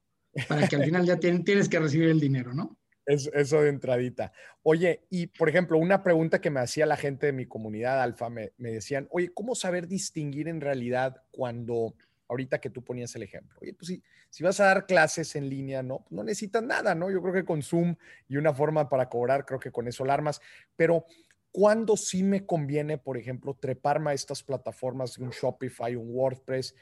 [0.46, 2.76] para que al final ya tienes que recibir el dinero, ¿no?
[3.06, 4.32] Es, eso de entradita.
[4.62, 8.28] Oye, y por ejemplo, una pregunta que me hacía la gente de mi comunidad alfa,
[8.28, 11.94] me, me decían, oye, ¿cómo saber distinguir en realidad cuando,
[12.30, 15.50] ahorita que tú ponías el ejemplo, oye, pues si, si vas a dar clases en
[15.50, 16.06] línea, ¿no?
[16.08, 17.10] No necesitas nada, ¿no?
[17.10, 17.96] Yo creo que con Zoom
[18.28, 20.40] y una forma para cobrar, creo que con eso la armas,
[20.76, 21.04] pero
[21.52, 26.76] ¿Cuándo sí me conviene, por ejemplo, treparme a estas plataformas un Shopify, un WordPress?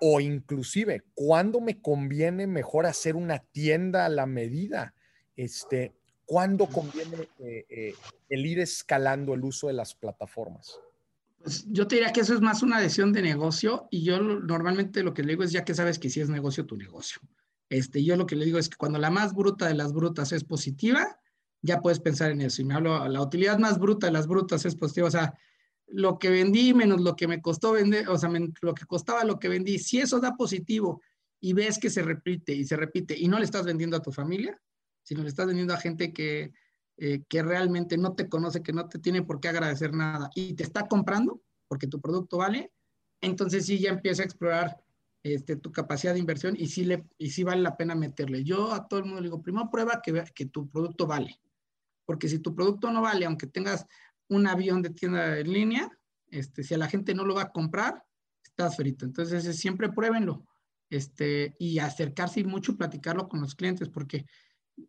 [0.00, 4.94] O inclusive, ¿cuándo me conviene mejor hacer una tienda a la medida?
[5.34, 5.92] Este,
[6.24, 7.94] ¿Cuándo conviene eh, eh,
[8.28, 10.78] el ir escalando el uso de las plataformas?
[11.46, 15.04] Pues yo te diría que eso es más una decisión de negocio y yo normalmente
[15.04, 17.22] lo que le digo es ya que sabes que si es negocio tu negocio.
[17.68, 20.32] Este, yo lo que le digo es que cuando la más bruta de las brutas
[20.32, 21.20] es positiva,
[21.62, 22.62] ya puedes pensar en eso.
[22.62, 25.34] Y me hablo, la utilidad más bruta de las brutas es positiva, o sea,
[25.86, 28.28] lo que vendí menos lo que me costó vender, o sea,
[28.60, 31.00] lo que costaba lo que vendí, si eso da positivo
[31.40, 34.10] y ves que se repite y se repite y no le estás vendiendo a tu
[34.10, 34.60] familia,
[35.04, 36.54] sino le estás vendiendo a gente que,
[36.98, 40.54] eh, que realmente no te conoce, que no te tiene por qué agradecer nada y
[40.54, 42.72] te está comprando porque tu producto vale,
[43.20, 44.76] entonces sí ya empieza a explorar
[45.22, 48.44] este, tu capacidad de inversión y sí, le, y sí vale la pena meterle.
[48.44, 51.40] Yo a todo el mundo le digo, primero prueba que, que tu producto vale
[52.06, 53.84] porque si tu producto no vale, aunque tengas
[54.28, 55.90] un avión de tienda en línea,
[56.28, 58.02] este, si a la gente no lo va a comprar,
[58.42, 59.04] estás frito.
[59.04, 60.46] Entonces, siempre pruébenlo
[60.88, 64.24] este, y acercarse y mucho platicarlo con los clientes, porque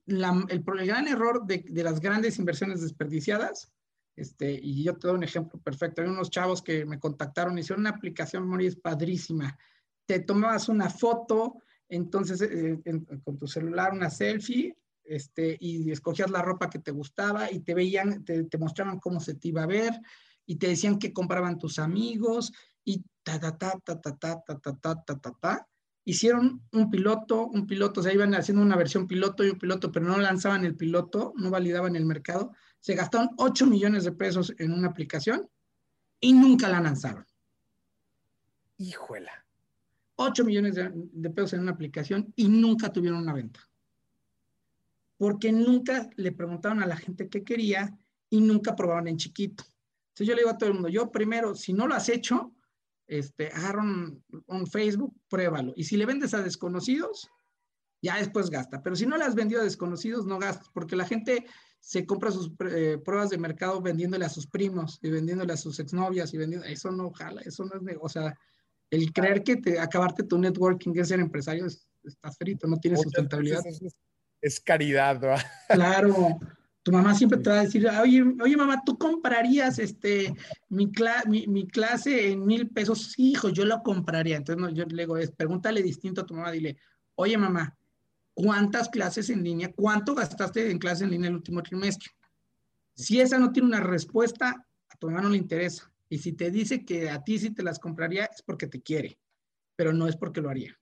[0.06, 3.72] el, el, gran error de, de, las grandes inversiones desperdiciadas,
[4.16, 7.82] este, y yo te doy un ejemplo perfecto, hay unos chavos que me contactaron, hicieron
[7.82, 9.58] una aplicación, Moris, padrísima.
[10.06, 12.80] Te tomabas una foto, entonces eh,
[13.24, 14.76] con tu celular una selfie,
[15.08, 19.36] este, y escogías la ropa que te gustaba y te veían, te, mostraban cómo se
[19.36, 19.94] te iba a ver
[20.46, 22.52] y te decían que compraban tus amigos
[22.84, 25.68] y ta, ta, ta, ta, ta, ta, ta, ta, ta, ta, ta, ta.
[26.08, 29.92] Hicieron un piloto, un piloto, o sea, iban haciendo una versión piloto y un piloto,
[29.92, 32.54] pero no lanzaban el piloto, no validaban el mercado.
[32.80, 35.50] Se gastaron 8 millones de pesos en una aplicación
[36.22, 37.26] y nunca la lanzaron.
[38.78, 39.46] Híjola.
[40.16, 43.60] 8 millones de, de pesos en una aplicación y nunca tuvieron una venta
[45.18, 47.98] porque nunca le preguntaron a la gente qué quería
[48.30, 49.64] y nunca probaban en chiquito.
[50.10, 52.54] Entonces yo le digo a todo el mundo, yo primero, si no lo has hecho,
[53.08, 55.74] este, agarra un, Facebook, pruébalo.
[55.76, 57.30] Y si le vendes a desconocidos,
[58.02, 58.84] ya después gasta.
[58.84, 61.46] Pero si no le has vendido a desconocidos, no gastas, porque la gente
[61.80, 65.80] se compra sus eh, pruebas de mercado vendiéndole a sus primos y vendiéndole a sus
[65.80, 68.06] exnovias y vendiendo, eso no jala, eso no es negocio.
[68.06, 68.38] O sea,
[68.90, 73.64] el creer que te, acabarte tu networking es ser empresario, estás frito, no tienes sustentabilidad
[74.42, 75.44] es caridad, ¿verdad?
[75.70, 76.40] Claro.
[76.88, 80.34] Tu mamá siempre te va a decir, oye, oye mamá, ¿tú comprarías este,
[80.70, 80.90] mi,
[81.48, 83.12] mi, clase en mil pesos?
[83.12, 84.38] Sí, hijo, yo lo compraría.
[84.38, 86.78] Entonces no, yo le digo, es, pregúntale distinto a tu mamá, dile,
[87.16, 87.76] oye mamá,
[88.34, 89.70] ¿cuántas clases en línea?
[89.74, 92.10] ¿Cuánto gastaste en clases en línea el último trimestre?
[92.96, 95.92] Si esa no tiene una respuesta, a tu mamá no le interesa.
[96.08, 99.20] Y si te dice que a ti sí te las compraría, es porque te quiere,
[99.76, 100.80] pero no es porque lo haría.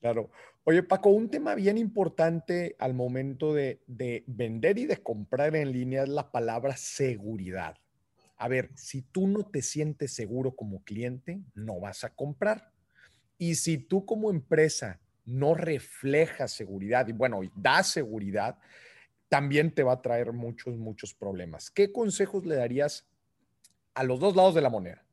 [0.00, 0.28] Claro.
[0.70, 3.80] Oye, Paco, un tema bien importante al momento de,
[4.26, 7.78] vender y de comprar en línea es la palabra seguridad.
[8.36, 12.70] A ver, si tú no te sientes seguro como cliente, no vas a comprar.
[13.38, 18.58] Y si tú como empresa no reflejas seguridad y bueno, da seguridad,
[19.30, 21.70] también te va a traer muchos, muchos problemas.
[21.70, 23.08] ¿Qué consejos le darías
[23.94, 25.07] a los dos lados de la moneda?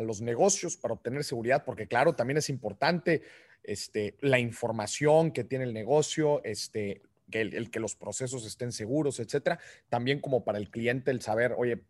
[0.00, 3.20] A los negocios para obtener seguridad, porque claro, también es importante
[3.62, 9.20] este, la información que tiene el negocio, este, que el, que los procesos estén seguros,
[9.20, 9.58] etcétera.
[9.90, 11.82] También como para el cliente el saber, oye,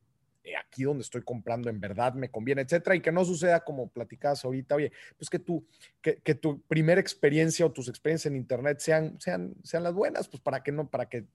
[0.42, 3.88] eh, aquí donde estoy comprando en verdad me conviene, etcétera, y que no suceda como
[3.88, 5.64] platicabas ahorita, oye, pues que tu,
[6.00, 10.26] que, que, tu primera experiencia o tus experiencias en internet sean, sean, sean las buenas,
[10.28, 11.26] pues para que no, para que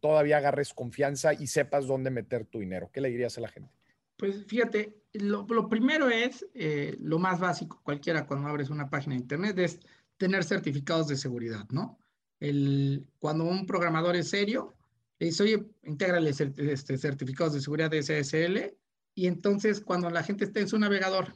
[0.00, 2.90] todavía agarres confianza y sepas dónde meter tu dinero.
[2.92, 3.72] ¿Qué le dirías a la gente?
[4.16, 9.20] Pues fíjate, lo, primero es eh, lo más básico, cualquiera cuando abres una página de
[9.20, 9.80] internet, es
[10.16, 11.98] tener certificados de seguridad, ¿no?
[12.40, 14.74] El, cuando un programador es serio,
[15.18, 18.76] le dice, oye, intégrale este, certificados de seguridad de SSL,
[19.14, 21.34] y entonces cuando la gente esté en su navegador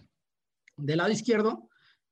[0.76, 1.68] del lado izquierdo,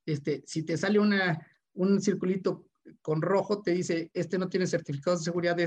[0.07, 2.67] este, si te sale una, un circulito
[3.03, 5.59] con rojo, te dice, este no tiene certificados de seguridad,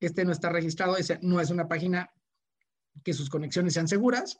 [0.00, 2.10] este no está registrado, no es una página
[3.04, 4.38] que sus conexiones sean seguras,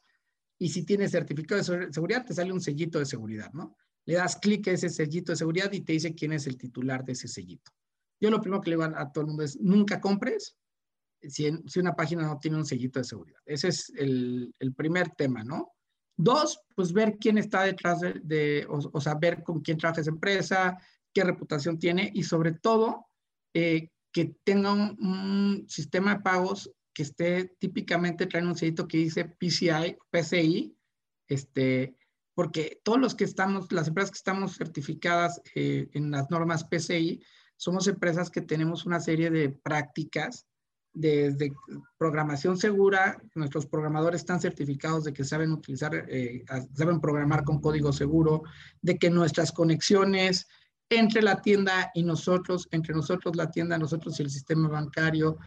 [0.59, 3.77] y si tiene certificado de seguridad, te sale un sellito de seguridad, ¿no?
[4.05, 7.05] Le das clic a ese sellito de seguridad y te dice quién es el titular
[7.05, 7.73] de ese sellito.
[8.21, 10.57] Yo lo primero que le digo a, todo el mundo es, nunca compres
[11.29, 13.41] si, una página no tiene un sellito de seguridad.
[13.45, 15.73] Ese es el, primer tema, ¿no?
[16.17, 20.79] Dos, pues ver quién está detrás de, o, sea, ver con quién trabaja esa empresa,
[21.13, 23.07] qué reputación tiene y sobre todo
[23.55, 29.25] eh, que tenga un, sistema de pagos que esté típicamente traen un sellito que dice
[29.25, 30.77] PCI, PCI,
[31.29, 31.97] este,
[32.35, 37.23] porque todos los que estamos, las empresas que estamos certificadas eh, en las normas PCI,
[37.57, 40.47] somos empresas que tenemos una serie de prácticas
[40.95, 41.53] desde
[41.97, 47.93] programación segura, nuestros programadores están certificados de que saben utilizar, eh, saben programar con código
[47.93, 48.43] seguro,
[48.83, 50.47] de que nuestras conexiones
[50.91, 55.39] entre la tienda y nosotros, entre nosotros la tienda, nosotros y el sistema bancario,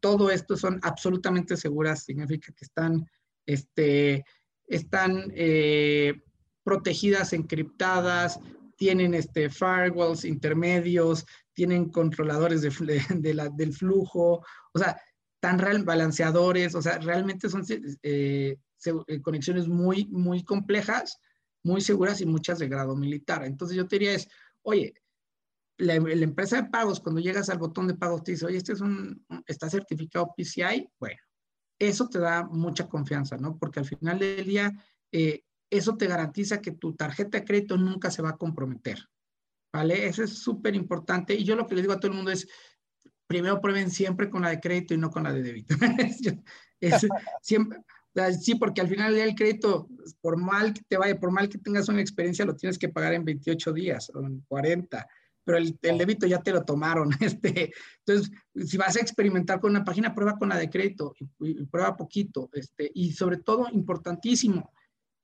[0.00, 3.06] todo esto son absolutamente seguras, significa que están,
[3.46, 4.24] este,
[4.66, 6.22] están eh,
[6.62, 8.40] protegidas, encriptadas,
[8.76, 12.70] tienen este, firewalls intermedios, tienen controladores de,
[13.20, 15.00] de la, del flujo, o sea,
[15.40, 17.64] tan real, balanceadores, o sea, realmente son
[18.02, 18.56] eh,
[19.06, 21.18] eh, conexiones muy, muy complejas,
[21.62, 23.44] muy seguras y muchas de grado militar.
[23.44, 24.28] Entonces yo te diría es,
[24.62, 24.94] oye,
[25.78, 28.80] la, empresa de pagos, cuando llegas al botón de pagos, te dice, oye, este es
[28.80, 31.20] un, está certificado PCI, bueno,
[31.78, 33.58] eso te da mucha confianza, ¿no?
[33.58, 34.72] Porque al final del día,
[35.12, 38.98] eh, eso te garantiza que tu tarjeta de crédito nunca se va a comprometer,
[39.72, 40.06] ¿vale?
[40.06, 41.34] Eso es súper importante.
[41.34, 42.48] Y yo lo que le digo a todo el mundo es,
[43.26, 45.74] primero prueben siempre con la de crédito y no con la de débito.
[46.80, 47.06] es,
[47.42, 47.80] siempre,
[48.40, 49.88] sí, porque al final del crédito,
[50.22, 53.12] por mal que te vaya, por mal que tengas una experiencia, lo tienes que pagar
[53.12, 55.06] en 28 días o en 40
[55.46, 57.10] pero el, el, débito ya te lo tomaron.
[57.20, 57.72] Este,
[58.04, 58.32] entonces,
[58.68, 62.50] si vas a experimentar con una página, prueba con la de crédito y, prueba poquito.
[62.52, 64.72] Este, y sobre todo, importantísimo,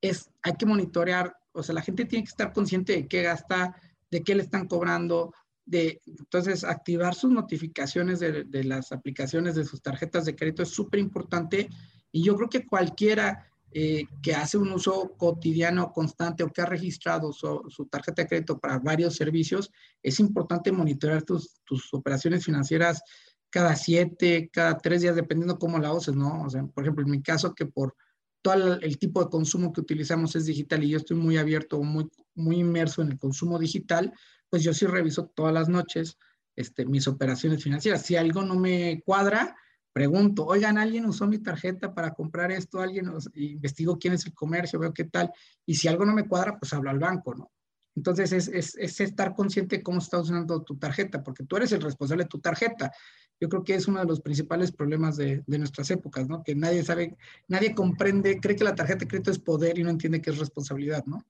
[0.00, 3.74] es hay que monitorear, o sea, la gente tiene que estar consciente de qué gasta,
[4.12, 9.64] de qué le están cobrando, de, entonces, activar sus notificaciones de, de las aplicaciones de
[9.64, 11.68] sus tarjetas de crédito es súper importante
[12.12, 16.66] y yo creo que cualquiera eh, que hace un uso cotidiano, constante o que ha
[16.66, 19.70] registrado su, tarjeta de crédito para varios servicios,
[20.02, 23.02] es importante monitorear tus, tus, operaciones financieras
[23.50, 26.42] cada siete, cada tres días, dependiendo cómo la uses, ¿no?
[26.42, 27.94] O sea, por ejemplo, en mi caso, que por
[28.42, 32.08] todo el, tipo de consumo que utilizamos es digital y yo estoy muy abierto, muy,
[32.34, 34.12] muy inmerso en el consumo digital,
[34.50, 36.18] pues yo sí reviso todas las noches
[36.56, 38.02] este, mis operaciones financieras.
[38.02, 39.56] Si algo no me cuadra,
[39.93, 42.80] pregunto, oigan, ¿alguien usó mi tarjeta para comprar esto?
[42.80, 45.30] ¿Alguien investigo quién es el comercio, veo qué tal?
[45.66, 47.53] Y si algo no me cuadra, pues hablo al banco, ¿no?
[47.95, 51.72] Entonces es, es, es, estar consciente de cómo estás usando tu tarjeta, porque tú eres
[51.72, 52.90] el responsable de tu tarjeta.
[53.38, 56.43] Yo creo que es uno de los principales problemas de, de nuestras épocas, ¿no?
[56.43, 57.16] Que nadie sabe,
[57.49, 60.38] nadie comprende, cree que la tarjeta de crédito es poder y no entiende que es
[60.38, 61.26] responsabilidad, ¿no?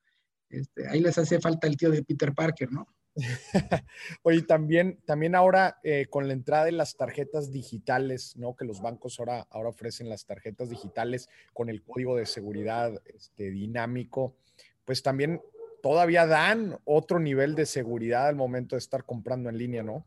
[0.49, 2.87] Este, ahí les hace falta el tío de Peter Parker, ¿no?
[4.23, 8.57] Oye, también, también ahora eh, con la entrada de las tarjetas digitales, ¿no?
[8.57, 13.51] Que los bancos ahora, ahora ofrecen las tarjetas digitales con el código de seguridad este,
[13.51, 14.37] dinámico,
[14.85, 15.41] pues también
[15.83, 20.07] todavía dan otro nivel de seguridad al momento de estar comprando en línea, ¿no?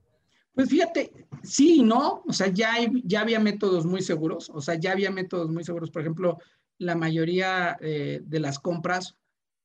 [0.54, 1.12] Pues fíjate,
[1.44, 5.50] sí no, o sea, ya, ya había métodos muy seguros, o sea, ya había métodos
[5.50, 6.40] muy seguros, por ejemplo,
[6.78, 9.16] la mayoría eh, de las compras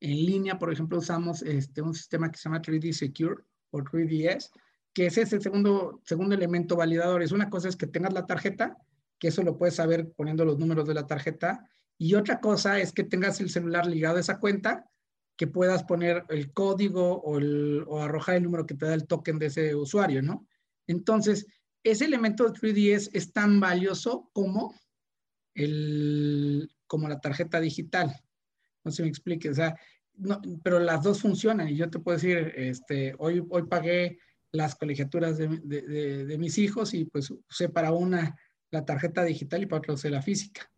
[0.00, 4.50] en línea, por ejemplo, usamos este, un sistema que se llama 3D Secure o 3DS,
[4.94, 7.22] que es ese segundo, segundo elemento validador.
[7.22, 8.78] Es una cosa es que tengas la tarjeta,
[9.18, 12.92] que eso lo puedes saber poniendo los números de la tarjeta, y otra cosa es
[12.92, 14.86] que tengas el celular ligado a esa cuenta,
[15.36, 19.46] que puedas poner el código o, arrojar el número que te da el token de
[19.46, 20.46] ese usuario, ¿no?
[20.86, 21.46] Entonces,
[21.82, 24.74] ese elemento de 3DS es tan valioso como,
[25.54, 28.14] el, como la tarjeta digital
[28.84, 29.74] no se me explique, o sea,
[30.16, 34.18] no, pero las dos funcionan y yo te puedo decir, este, hoy, hoy pagué
[34.52, 38.36] las colegiaturas de, de, mis hijos y pues usé para una
[38.70, 40.70] la tarjeta digital y para otra usé la física.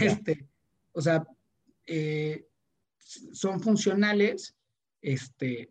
[0.00, 0.46] Este,
[0.92, 1.26] o sea,
[1.86, 2.46] eh,
[2.98, 4.54] son funcionales,
[5.02, 5.70] este,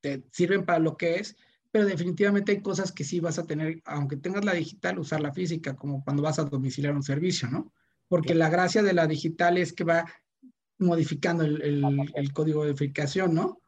[0.00, 1.36] te sirven para lo que es,
[1.70, 5.32] pero definitivamente hay cosas que sí vas a tener, aunque tengas la digital, usar la
[5.32, 7.72] física, como cuando vas a domiciliar un servicio, ¿no?
[8.08, 10.04] Porque la gracia de la digital es que va
[10.82, 11.62] modificando el,
[12.14, 13.58] el, código de verificación, ¿no?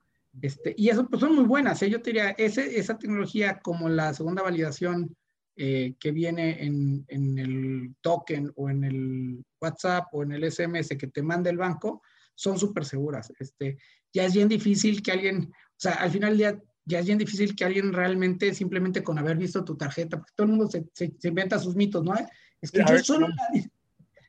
[0.42, 1.90] Este, y eso pues son muy buenas, ¿eh?
[1.90, 5.14] yo te diría, ese, esa tecnología como la segunda validación
[5.56, 10.88] eh, que viene en, en, el token o en el WhatsApp o en el SMS
[10.98, 12.02] que te manda el banco,
[12.34, 13.32] son súper seguras.
[13.38, 13.78] Este,
[14.12, 17.54] ya es bien difícil que alguien, o sea, al final ya, ya es bien difícil
[17.54, 21.28] que alguien realmente simplemente con haber visto tu tarjeta, porque todo el mundo se, se,
[21.28, 22.14] inventa sus mitos, ¿no?
[22.60, 23.68] Es que yo solo la,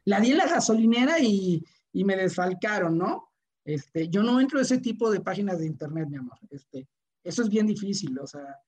[0.06, 1.64] la, di en la gasolinera y,
[1.96, 3.32] y me desfalcaron, ¿no?
[3.64, 6.38] Este, yo no entro a ese tipo de páginas de internet, mi amor.
[6.50, 6.90] Este,
[7.24, 8.60] eso es bien difícil, o sea,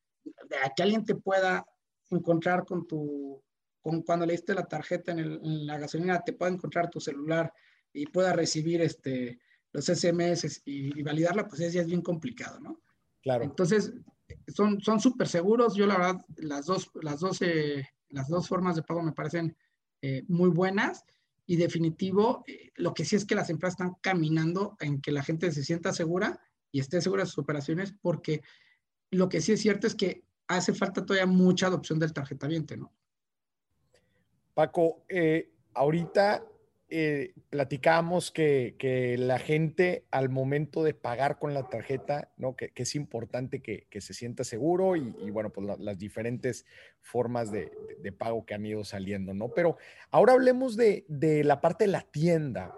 [0.76, 1.66] que alguien te pueda
[2.10, 3.44] encontrar con tu,
[3.82, 7.54] con cuando leíste la tarjeta en, la gasolina, te pueda encontrar tu celular
[7.92, 9.38] y pueda recibir este,
[9.74, 12.80] los SMS y, validarla, pues es, ya es bien complicado, ¿no?
[13.22, 13.44] Claro.
[13.44, 13.92] Entonces,
[14.48, 15.76] son súper seguros.
[15.76, 19.58] Yo la verdad, las dos, las, dos, eh, las dos formas de pago me parecen
[20.02, 21.04] eh, muy buenas
[21.48, 25.24] y definitivo, eh, lo que sí es que las empresas están caminando en que la
[25.24, 26.40] gente se sienta segura
[26.72, 28.44] y esté segura de sus operaciones, porque
[29.10, 32.94] lo que sí es cierto es que hace falta todavía mucha adopción del tarjetaviente, ¿no?
[34.54, 36.46] Paco, eh, ahorita
[36.90, 42.56] eh, platicamos que, la gente al momento de pagar con la tarjeta, ¿no?
[42.56, 46.66] Que, es importante que, se sienta seguro y, bueno, pues las diferentes
[47.02, 47.72] formas de,
[48.18, 49.50] pago que han ido saliendo, ¿no?
[49.50, 49.78] Pero
[50.12, 51.04] ahora hablemos de,
[51.44, 52.74] la parte de la tienda.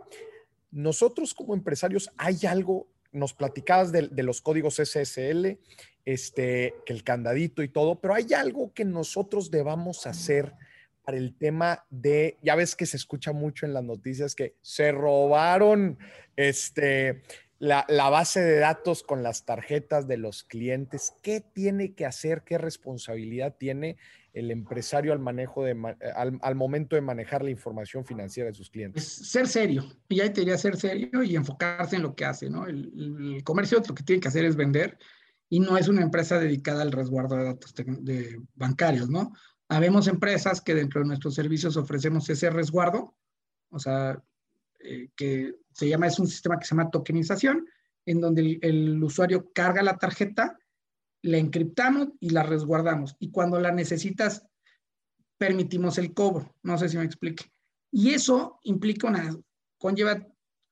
[0.72, 2.88] Nosotros como empresarios, ¿hay algo?
[3.12, 5.60] Nos platicabas de, los códigos SSL,
[6.06, 10.56] este, que el candadito y todo, pero ¿hay algo que nosotros debamos hacer?
[11.16, 15.98] El tema de, ya ves que se escucha mucho en las noticias que se robaron
[16.36, 17.22] este,
[17.60, 21.14] la, base de datos con las tarjetas de los clientes.
[21.22, 22.44] ¿Qué tiene que hacer?
[22.44, 23.98] ¿Qué responsabilidad tiene
[24.34, 25.76] el empresario al manejo de,
[26.16, 29.04] al, momento de manejar la información financiera de sus clientes?
[29.04, 32.66] ser serio, y ahí te diría ser serio y enfocarse en lo que hace, ¿no?
[32.66, 34.98] El, comercio lo que tiene que hacer es vender
[35.50, 37.74] y no es una empresa dedicada al resguardo de datos
[38.56, 39.34] bancarios, ¿no?
[39.70, 43.16] Habemos empresas que dentro de nuestros servicios ofrecemos ese resguardo,
[43.70, 44.22] o sea,
[44.80, 47.68] eh, que se llama, es un sistema que se llama tokenización,
[48.06, 50.58] en donde el, usuario carga la tarjeta,
[51.22, 53.16] la encriptamos y la resguardamos.
[53.20, 54.44] Y cuando la necesitas,
[55.38, 56.56] permitimos el cobro.
[56.64, 57.46] No sé si me explique.
[57.92, 59.38] Y eso implica una,
[59.78, 60.26] conlleva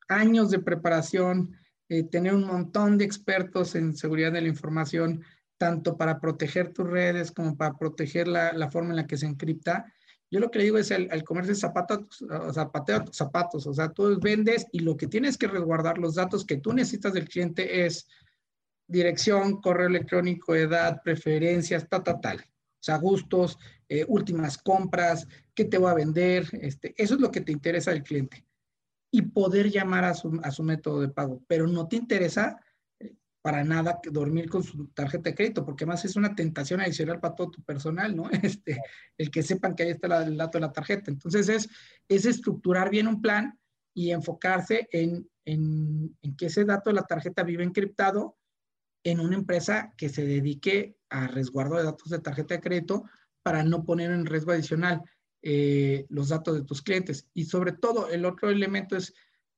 [0.08, 1.56] años de preparación,
[1.88, 5.22] eh, tener un montón de expertos en seguridad de la información,
[5.58, 9.92] tanto para proteger tus redes como para proteger la, forma en la que se encripta.
[10.30, 14.18] Yo lo que le digo es el, comercio zapatos, zapateo tus zapatos, o sea, tú
[14.20, 18.06] vendes y lo que tienes que resguardar, los datos que tú necesitas del cliente es
[18.86, 22.38] dirección, correo electrónico, edad, preferencias, tal, tal, tal.
[22.38, 27.30] O sea, gustos, eh, últimas compras, qué te va a vender, este, eso es lo
[27.30, 28.46] que te interesa del cliente.
[29.10, 32.60] Y poder llamar a su, a su método de pago, pero no te interesa
[33.42, 37.34] para nada dormir con su tarjeta de crédito, porque además es una tentación adicional para
[37.34, 38.28] todo tu personal, ¿no?
[38.42, 38.80] Este,
[39.16, 41.10] el que sepan que ahí está el dato de la tarjeta.
[41.10, 41.68] Entonces es,
[42.08, 43.58] es estructurar bien un plan
[43.94, 48.36] y enfocarse en, en, en que ese dato de la tarjeta vive encriptado
[49.04, 53.04] en una empresa que se dedique a resguardo de datos de tarjeta de crédito
[53.42, 55.02] para no poner en riesgo adicional
[55.40, 57.28] eh, los datos de tus clientes.
[57.32, 59.14] Y sobre todo, el otro elemento es,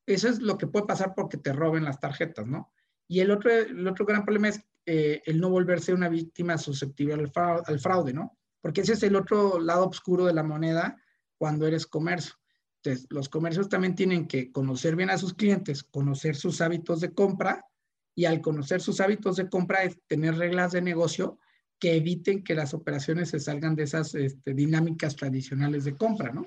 [0.07, 2.72] eso es lo que puede pasar porque te roben las tarjetas, ¿no?
[3.11, 7.15] Y el otro, el otro gran problema es eh, el no volverse una víctima susceptible
[7.15, 8.39] al fraude, ¿no?
[8.61, 10.97] Porque ese es el otro lado oscuro de la moneda
[11.37, 12.35] cuando eres comercio.
[12.77, 17.13] Entonces, los comercios también tienen que conocer bien a sus clientes, conocer sus hábitos de
[17.13, 17.67] compra
[18.15, 21.41] y al conocer sus hábitos de compra es tener reglas de negocio
[21.81, 26.47] que eviten que las operaciones se salgan de esas este, dinámicas tradicionales de compra, ¿no?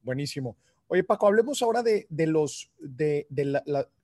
[0.00, 0.56] Buenísimo.
[0.86, 3.62] Oye, Paco, hablemos ahora de, los, de, la,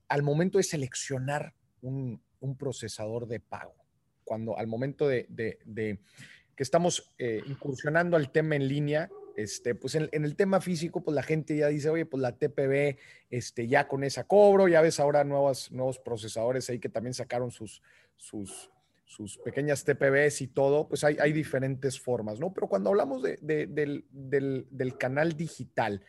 [0.09, 2.21] al momento de seleccionar un,
[2.59, 3.75] procesador de pago,
[4.23, 5.27] cuando al momento de,
[5.67, 11.15] que estamos eh, incursionando al tema en línea, este, pues en, el tema físico, pues
[11.15, 12.97] la gente ya dice, oye, pues la TPB,
[13.31, 17.51] este, ya con esa cobro, ya ves ahora nuevos, nuevos procesadores ahí que también sacaron
[17.51, 17.83] sus,
[18.17, 18.71] sus,
[19.05, 22.53] sus pequeñas TPBs y todo, pues hay, hay diferentes formas, ¿no?
[22.55, 26.03] Pero cuando hablamos del, del, canal digital,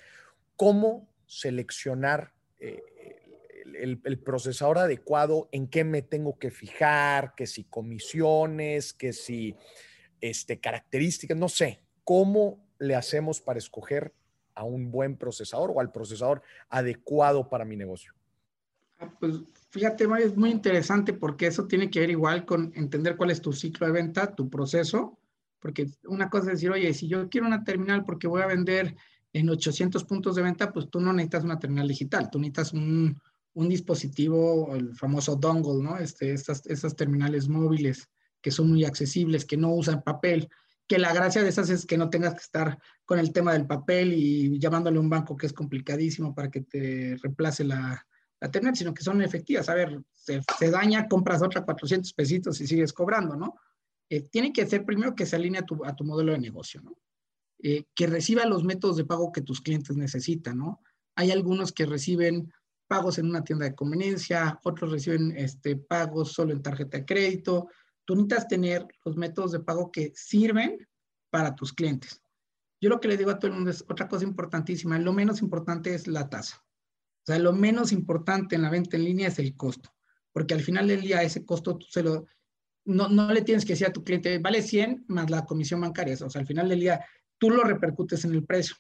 [0.56, 2.82] ¿cómo seleccionar eh,
[3.76, 9.56] el, procesador adecuado, en qué me tengo que fijar, que si comisiones, que si
[10.22, 14.14] este, características, no sé, ¿cómo le hacemos para escoger
[14.56, 18.14] a un buen procesador o al procesador adecuado para mi negocio?
[19.00, 19.36] Ah, pues
[19.70, 23.54] fíjate, es muy interesante porque eso tiene que ver igual con entender cuál es tu
[23.54, 25.20] ciclo de venta, tu proceso,
[25.60, 28.96] porque una cosa es decir, oye, si yo quiero una terminal porque voy a vender
[29.34, 33.22] en 800 puntos de venta, pues tú no necesitas una terminal digital, tú necesitas un,
[33.58, 35.98] un dispositivo, el famoso dongle, ¿no?
[35.98, 38.08] Este, estas, estas terminales móviles
[38.40, 40.48] que son muy accesibles, que no usan papel,
[40.88, 43.66] que la gracia de esas es que no tengas que estar con el tema del
[43.66, 48.06] papel y llamándole a un banco que es complicadísimo para que te reemplace la,
[48.40, 49.70] la sino que son efectivas.
[49.70, 53.56] A ver, se, se, daña, compras otra 400 pesitos y sigues cobrando, ¿no?
[54.08, 56.80] Eh, tiene que ser primero que se alinee a tu, a tu modelo de negocio,
[56.84, 56.96] ¿no?
[57.64, 60.84] Eh, que reciba los métodos de pago que tus clientes necesitan, ¿no?
[61.16, 62.54] Hay algunos que reciben
[62.88, 67.70] pagos en una tienda de conveniencia, otros reciben este, pagos solo en tarjeta de crédito.
[68.06, 70.88] Tú necesitas tener los métodos de pago que sirven
[71.30, 72.22] para tus clientes.
[72.80, 75.42] Yo lo que le digo a todo el mundo es otra cosa importantísima, lo menos
[75.42, 76.64] importante es la tasa.
[76.64, 79.94] O sea, lo menos importante en la venta en línea es el costo,
[80.32, 82.26] porque al final del día ese costo tú se lo,
[82.86, 86.16] no, no le tienes que decir a tu cliente, vale 100 más la comisión bancaria.
[86.22, 87.04] O sea, al final del día
[87.38, 88.76] tú lo repercutes en el precio,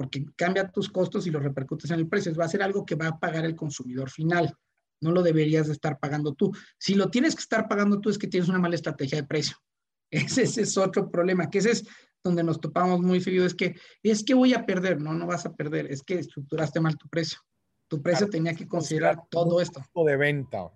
[0.00, 2.34] porque cambia tus costos y lo repercutes en el precio.
[2.34, 4.56] Va a ser algo que va a pagar el consumidor final.
[5.02, 6.50] No lo deberías de estar pagando tú.
[6.78, 9.58] Si lo tienes que estar pagando tú es que tienes una mala estrategia de precio.
[10.10, 11.84] Ese, es otro problema, que ese es
[12.24, 15.44] donde nos topamos muy seguido, es que es que voy a perder, no, no vas
[15.44, 17.38] a perder, es que estructuraste mal tu precio.
[17.86, 19.84] Tu precio tenía que considerar todo esto.
[20.06, 20.70] de venta.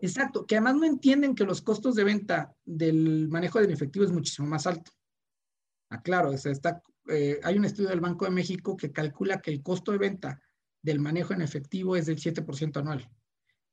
[0.00, 4.10] Exacto, que además no entienden que los costos de venta del manejo del efectivo es
[4.10, 4.90] muchísimo más alto.
[5.90, 9.92] Aclaro, está, eh, hay un estudio del Banco de México que calcula que el costo
[9.92, 10.40] de venta
[10.82, 13.08] del manejo en efectivo es del 7% anual.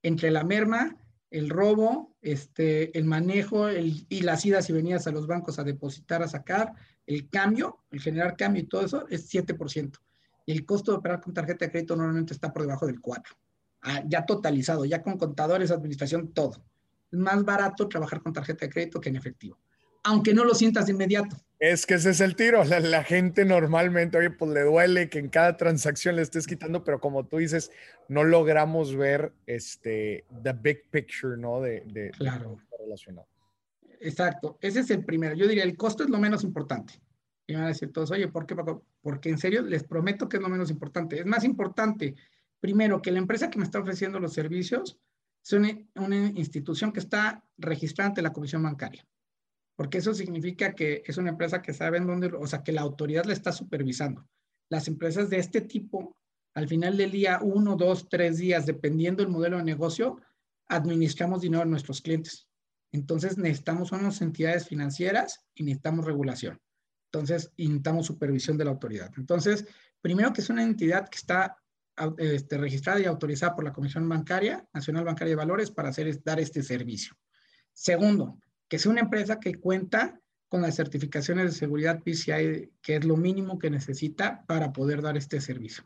[0.02, 0.98] Entre la merma,
[1.30, 6.24] el robo, este, el manejo y las idas y venidas a los bancos a depositar,
[6.24, 6.74] a sacar,
[7.06, 10.00] el cambio, el generar cambio y todo eso es 7%.
[10.46, 13.24] Y el costo de operar con tarjeta de crédito normalmente está por debajo del 4%.
[13.82, 16.66] Ah, ya totalizado, ya con contadores, administración, todo.
[17.12, 19.60] Es más barato trabajar con tarjeta de crédito que en efectivo
[20.06, 21.36] aunque no lo sientas de inmediato.
[21.60, 22.64] Es que ese es el tiro.
[22.64, 27.00] La, gente normalmente, oye, pues le duele que en cada transacción le estés quitando, pero
[27.00, 27.72] como tú dices,
[28.10, 31.62] no logramos ver este, the big picture, ¿no?
[31.62, 32.58] De, de, claro.
[32.80, 33.28] relacionado.
[34.02, 34.58] Exacto.
[34.62, 35.36] Ese es el primero.
[35.36, 37.02] Yo diría, el costo es lo menos importante.
[37.48, 38.56] Y van a decir todos, oye, ¿por qué,
[39.02, 41.20] Porque en serio, les prometo que es lo menos importante.
[41.20, 42.16] Es más importante,
[42.60, 45.00] primero, que la empresa que me está ofreciendo los servicios
[45.44, 49.06] es una institución que está registrada ante la Comisión Bancaria
[49.76, 52.82] porque eso significa que es una empresa que sabe en dónde, o sea, que la
[52.82, 54.28] autoridad le está supervisando.
[54.70, 56.16] Las empresas de este tipo,
[56.54, 60.22] al final del día, uno, dos, tres días, dependiendo del modelo de negocio,
[60.68, 62.48] administramos dinero a nuestros clientes.
[62.92, 66.60] Entonces necesitamos unas entidades financieras y necesitamos regulación.
[67.12, 69.12] Entonces necesitamos supervisión de la autoridad.
[69.18, 69.66] Entonces,
[70.02, 71.58] primero que es una entidad que está
[72.18, 76.40] este, registrada y autorizada por la Comisión Bancaria, Nacional Bancaria de Valores, para hacer, dar
[76.40, 77.16] este servicio.
[77.74, 83.06] Segundo, que sea una empresa que cuenta con las certificaciones de seguridad PCI, que es
[83.06, 85.84] lo mínimo que necesita para poder dar este servicio.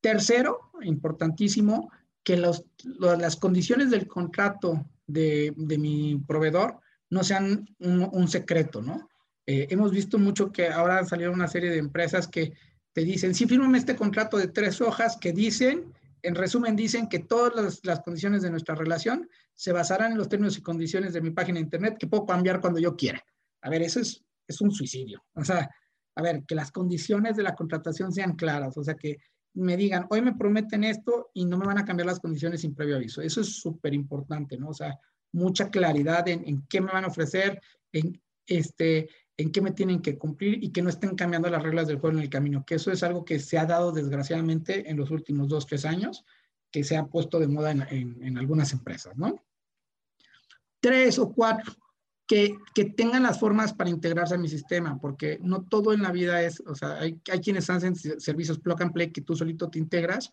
[0.00, 1.90] Tercero, importantísimo,
[2.24, 9.08] que las condiciones del contrato de, de, mi proveedor no sean un, un secreto, ¿no?
[9.46, 12.52] Eh, hemos visto mucho que ahora han salido una serie de empresas que
[12.92, 15.92] te dicen, sí, fírmame este contrato de tres hojas que dicen
[16.22, 20.56] en resumen, dicen que todas las, condiciones de nuestra relación se basarán en los términos
[20.56, 23.24] y condiciones de mi página de internet que puedo cambiar cuando yo quiera.
[23.62, 25.24] A ver, eso es, es un suicidio.
[25.34, 25.68] O sea,
[26.14, 28.76] a ver, que las condiciones de la contratación sean claras.
[28.76, 29.18] O sea, que
[29.54, 32.74] me digan, hoy me prometen esto y no me van a cambiar las condiciones sin
[32.74, 33.20] previo aviso.
[33.20, 34.68] Eso es súper importante, ¿no?
[34.68, 34.98] O sea,
[35.32, 37.60] mucha claridad en, en, qué me van a ofrecer,
[37.92, 41.86] en, este, en qué me tienen que cumplir y que no estén cambiando las reglas
[41.86, 44.96] del juego en el camino, que eso es algo que se ha dado desgraciadamente en
[44.96, 46.24] los últimos dos, tres años,
[46.70, 49.42] que se ha puesto de moda en, algunas empresas, ¿no?
[50.80, 51.72] Tres o cuatro,
[52.26, 56.12] que, que, tengan las formas para integrarse a mi sistema, porque no todo en la
[56.12, 59.68] vida es, o sea, hay, hay quienes hacen servicios plug and play que tú solito
[59.70, 60.32] te integras,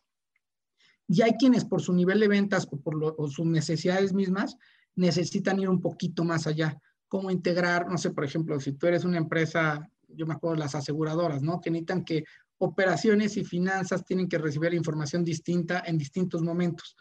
[1.07, 4.57] y hay quienes por su nivel de ventas o por sus necesidades mismas
[4.95, 6.79] necesitan ir un poquito más allá
[7.09, 10.75] cómo integrar, no sé, por ejemplo, si tú eres una empresa, yo me acuerdo las
[10.75, 11.59] aseguradoras, ¿no?
[11.59, 12.23] Que necesitan que
[12.59, 16.95] operaciones y finanzas tienen que recibir información distinta en distintos momentos.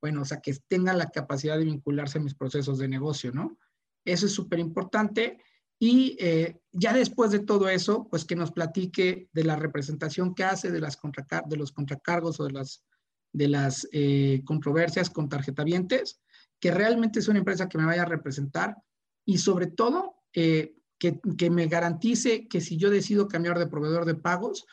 [0.00, 3.56] Bueno, o sea, que tengan la capacidad de vincularse a mis procesos de negocio, ¿no?
[4.04, 5.38] Eso es súper importante.
[5.78, 10.44] Y eh, ya después de todo eso, pues que nos platique de la representación que
[10.44, 10.98] hace de, las
[11.46, 12.84] de los contracargos o de las
[13.32, 16.20] de las eh, controversias con tarjetavientes,
[16.60, 18.76] que realmente es una empresa que me vaya a representar
[19.24, 24.04] y sobre todo eh, que, que, me garantice que si yo decido cambiar de proveedor
[24.04, 24.64] de pagos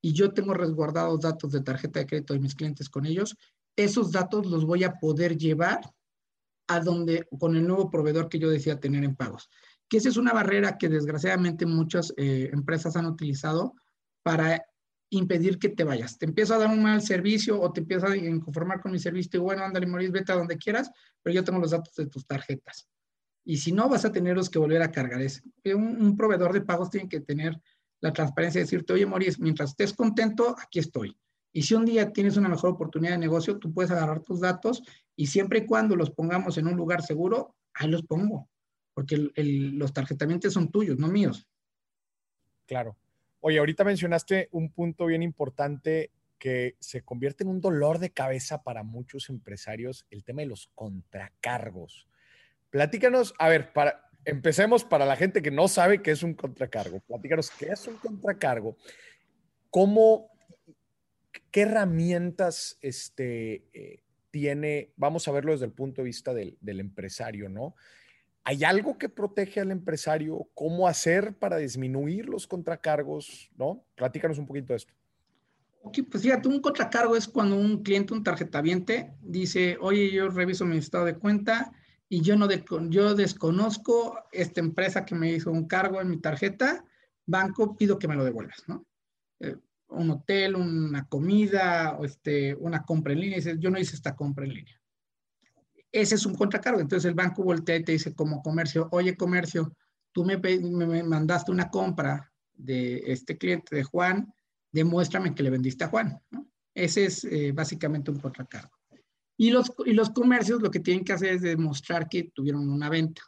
[0.00, 3.36] y yo tengo resguardados datos de tarjeta de crédito de mis clientes con ellos,
[3.76, 5.80] esos datos los voy a poder llevar
[6.68, 9.50] a donde, con el nuevo proveedor que yo decía tener en pagos.
[9.88, 13.74] Que esa es una barrera que desgraciadamente muchas eh, empresas han utilizado
[14.22, 14.64] para
[15.10, 16.18] impedir que te vayas.
[16.18, 19.38] Te empiezo a dar un mal servicio o te empiezo a conformar con mi servicio
[19.38, 20.90] y bueno, ándale, Maurice, vete a donde quieras,
[21.22, 22.88] pero yo tengo los datos de tus tarjetas.
[23.44, 25.20] Y si no, vas a tenerlos que volver a cargar.
[25.20, 27.60] Es, un, proveedor de pagos tiene que tener
[28.00, 31.16] la transparencia de decirte, oye, Maurice, mientras estés contento, aquí estoy.
[31.52, 34.82] Y si un día tienes una mejor oportunidad de negocio, tú puedes agarrar tus datos
[35.14, 38.48] y siempre y cuando los pongamos en un lugar seguro, ahí los pongo,
[38.92, 41.46] porque los tarjetamientos son tuyos, no míos.
[42.66, 42.96] Claro.
[43.40, 48.62] Oye, ahorita mencionaste un punto bien importante que se convierte en un dolor de cabeza
[48.62, 52.08] para muchos empresarios, el tema de los contracargos.
[52.74, 56.98] Platícanos, a ver, para, empecemos para la gente que no sabe qué es un contracargo.
[57.06, 58.76] Platícanos qué es un contracargo,
[59.70, 60.32] cómo,
[61.52, 64.02] qué herramientas este, eh,
[64.32, 67.76] tiene, vamos a verlo desde el punto de vista del, del empresario, ¿no?
[68.42, 70.48] ¿Hay algo que protege al empresario?
[70.54, 73.52] ¿Cómo hacer para disminuir los contracargos?
[73.56, 73.84] ¿No?
[73.94, 74.92] Platícanos un poquito de esto.
[75.84, 80.66] Ok, pues fíjate, un contracargo es cuando un cliente, un tarjetaviente, dice, oye, yo reviso
[80.66, 81.70] mi estado de cuenta
[82.16, 82.48] y yo, no
[82.90, 86.84] yo desconozco esta empresa que me hizo un cargo en mi tarjeta,
[87.26, 88.86] banco, pido que me lo devuelvas, ¿no?
[89.40, 89.56] Eh,
[89.88, 93.96] un hotel, una comida, o este, una compra en línea, y dice, yo no hice
[93.96, 94.80] esta compra en línea
[95.94, 96.80] ese es un contracargo.
[96.80, 99.74] Entonces el banco voltea y te dice como comercio, oye comercio,
[100.12, 100.36] tú me,
[101.04, 104.32] mandaste una compra de este cliente de Juan,
[104.72, 106.20] demuéstrame que le vendiste a Juan.
[106.74, 108.73] Ese es eh, básicamente un contracargo.
[109.36, 112.88] Y los, y los comercios lo que tienen que hacer es demostrar que tuvieron una
[112.88, 113.22] venta,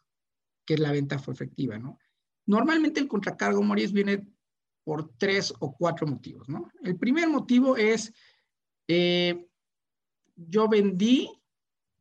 [0.64, 1.78] que la venta fue efectiva.
[1.78, 1.98] ¿no?
[2.46, 4.26] Normalmente el contracargo, Maurice, viene
[4.84, 6.48] por tres o cuatro motivos.
[6.48, 6.70] ¿no?
[6.82, 8.12] El primer motivo es,
[8.88, 9.46] eh,
[10.36, 11.28] yo vendí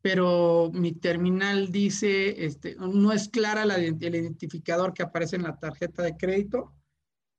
[0.06, 5.58] pero mi terminal dice, este, no es clara la, el identificador que aparece en la
[5.58, 6.76] tarjeta de crédito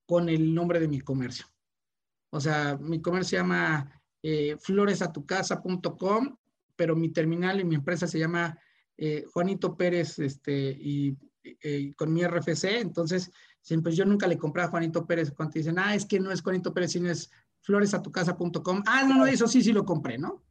[0.04, 1.46] con el nombre de mi comercio.
[2.32, 4.56] O sea, mi comercio se llama eh,
[6.76, 8.58] pero mi terminal y mi empresa se llama
[8.96, 11.16] eh, Juanito Pérez este, y,
[11.96, 12.80] con mi RFC.
[12.80, 16.32] Entonces, siempre yo nunca le compré a Juanito Pérez cuando dicen, ah, es que no
[16.32, 18.82] es Juanito Pérez, sino es floresatucasa.com.
[18.86, 20.44] Ah, no, no, eso sí, sí lo compré, ¿no?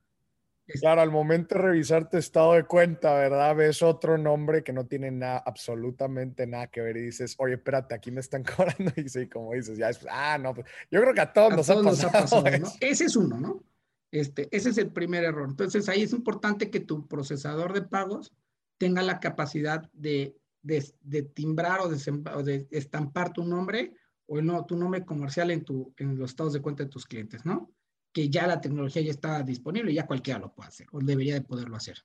[0.67, 3.55] Claro, al momento de revisar tu estado de cuenta, ¿verdad?
[3.55, 7.93] Ves otro nombre que no tiene nada, absolutamente nada que ver y dices, oye, espérate,
[7.93, 8.91] aquí me están cobrando.
[8.95, 11.69] Y sí, como dices, ya es, ah, no, pues, yo creo que a todos, nos,
[12.03, 12.67] ha pasado, ¿no?
[12.79, 13.63] Ese es uno, ¿no?
[14.11, 15.49] Este, ese es el primer error.
[15.49, 18.33] Entonces, ahí es importante que tu procesador de pagos
[18.77, 23.93] tenga la capacidad de, de, timbrar o de, estampar tu nombre
[24.27, 27.45] o no, tu nombre comercial en, tu, en los estados de cuenta de tus clientes,
[27.45, 27.75] ¿no?
[28.15, 31.41] que ya la tecnología ya está disponible, ya cualquiera lo puede hacer o debería de
[31.41, 31.97] poderlo hacer.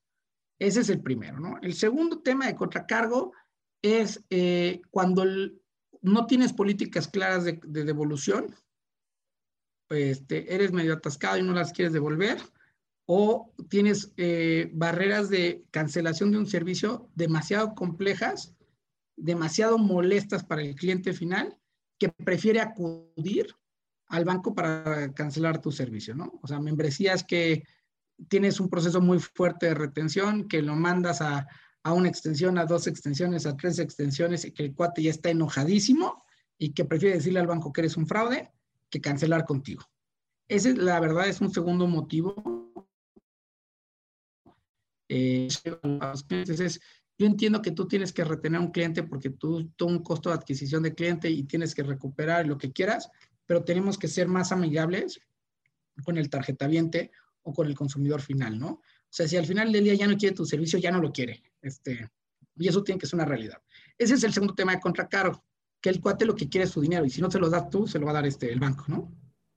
[0.58, 1.54] Ese es el primero, ¿no?
[1.62, 3.32] El segundo tema de contracargo
[3.80, 5.24] es eh, cuando
[6.02, 8.52] no tienes políticas claras de, devolución,
[9.90, 12.38] este, eres medio atascado y no las quieres devolver,
[13.06, 18.54] o tienes eh, barreras de cancelación de un servicio demasiado complejas,
[19.16, 21.58] demasiado molestas para el cliente final,
[21.98, 23.54] que prefiere acudir
[24.06, 26.38] al banco para cancelar tu servicio, ¿no?
[26.42, 27.64] O sea, membresías que
[28.28, 31.46] tienes un proceso muy fuerte de retención, que lo mandas a,
[31.84, 36.24] una extensión, a dos extensiones, a tres extensiones, y que el cuate ya está enojadísimo
[36.58, 38.50] y que prefiere decirle al banco que eres un fraude
[38.90, 39.84] que cancelar contigo.
[40.48, 42.34] Ese, la verdad, es un segundo motivo.
[45.08, 45.48] Eh,
[47.18, 50.36] yo entiendo que tú tienes que retener un cliente porque tú, tú un costo de
[50.36, 53.10] adquisición de cliente y tienes que recuperar lo que quieras,
[53.46, 55.20] pero tenemos que ser más amigables
[56.04, 57.10] con el tarjetaviente
[57.42, 58.68] o con el consumidor final, ¿no?
[58.68, 61.12] O sea, si al final del día ya no quiere tu servicio, ya no lo
[61.12, 61.42] quiere.
[61.60, 62.08] Este,
[62.56, 63.60] y eso tiene que ser una realidad.
[63.98, 65.44] Ese es el segundo tema de contracargo,
[65.80, 67.70] que el cuate lo que quiere es su dinero y si no se lo das
[67.70, 69.12] tú, se lo va a dar este, el banco, ¿no?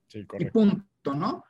[0.07, 0.59] Sí, correcto.
[0.59, 1.43] Y punto, ¿no?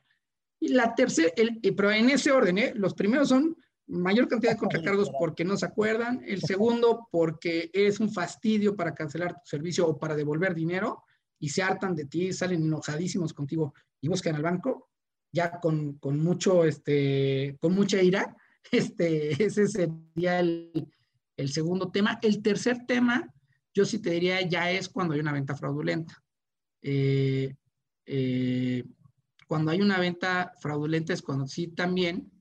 [0.60, 1.32] Y la tercera,
[1.76, 2.74] pero en ese orden, ¿eh?
[2.76, 3.56] Los primeros son
[3.88, 6.22] mayor cantidad de contracargos porque no se acuerdan.
[6.26, 11.04] El segundo, porque es un fastidio para cancelar tu servicio o para devolver dinero
[11.40, 14.90] y se hartan de ti, salen enojadísimos contigo y buscan al banco,
[15.32, 18.36] ya con, con mucho, este, con mucha ira.
[18.72, 20.90] Este, ese sería el,
[21.36, 22.18] el segundo tema.
[22.22, 23.30] El tercer tema,
[23.74, 26.22] yo sí te diría, ya es cuando hay una venta fraudulenta.
[26.82, 27.56] Eh,
[28.06, 28.84] eh,
[29.48, 32.32] Cuando hay una venta fraudulenta es cuando sí también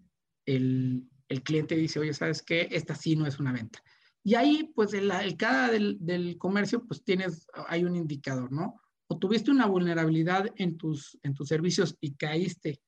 [0.46, 2.68] el, el cliente dice, oye, ¿sabes qué?
[2.70, 3.82] Esta sí no es una venta.
[4.24, 8.80] Y ahí, pues, el, cada del, del, comercio, pues tienes, hay un indicador, ¿no?
[9.08, 12.80] O tuviste una vulnerabilidad en tus, en tus servicios y caíste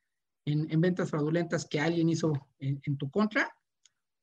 [0.47, 3.51] en, en ventas fraudulentas que alguien hizo en, en, tu contra,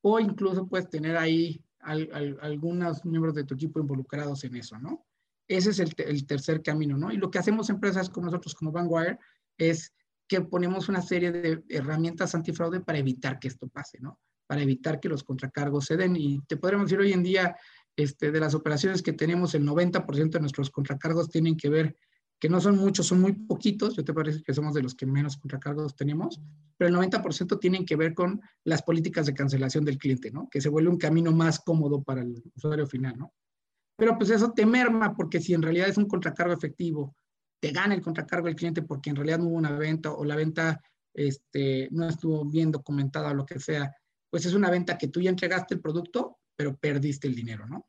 [0.02, 4.78] o incluso puedes tener ahí al, al, algunos miembros de tu equipo involucrados en eso,
[4.78, 5.06] ¿no?
[5.48, 7.12] Ese es el, el, tercer camino, ¿no?
[7.12, 9.18] Y lo que hacemos empresas como nosotros, como Vanguard,
[9.58, 9.92] es
[10.28, 14.18] que ponemos una serie de herramientas antifraude para evitar que esto pase, ¿no?
[14.46, 16.16] Para evitar que los contracargos se den.
[16.16, 17.56] Y te podríamos decir hoy en día,
[17.96, 21.96] este, de las operaciones que tenemos, el 90% de nuestros contracargos tienen que ver,
[22.42, 25.06] que no son muchos, son muy poquitos, yo te parece que somos de los que
[25.06, 26.40] menos contracargos tenemos,
[26.76, 30.48] pero el 90% tienen que ver con las políticas de cancelación del cliente, ¿no?
[30.50, 33.32] Que se vuelve un camino más cómodo para el usuario final, ¿no?
[33.94, 37.14] Pero pues eso te merma porque si en realidad es un contracargo efectivo,
[37.60, 40.34] te gana el contracargo el cliente porque en realidad no hubo una venta o la
[40.34, 40.82] venta
[41.14, 43.94] este, no estuvo bien documentada o lo que sea,
[44.28, 47.86] pues es una venta que tú ya entregaste el producto, pero perdiste el dinero, ¿no?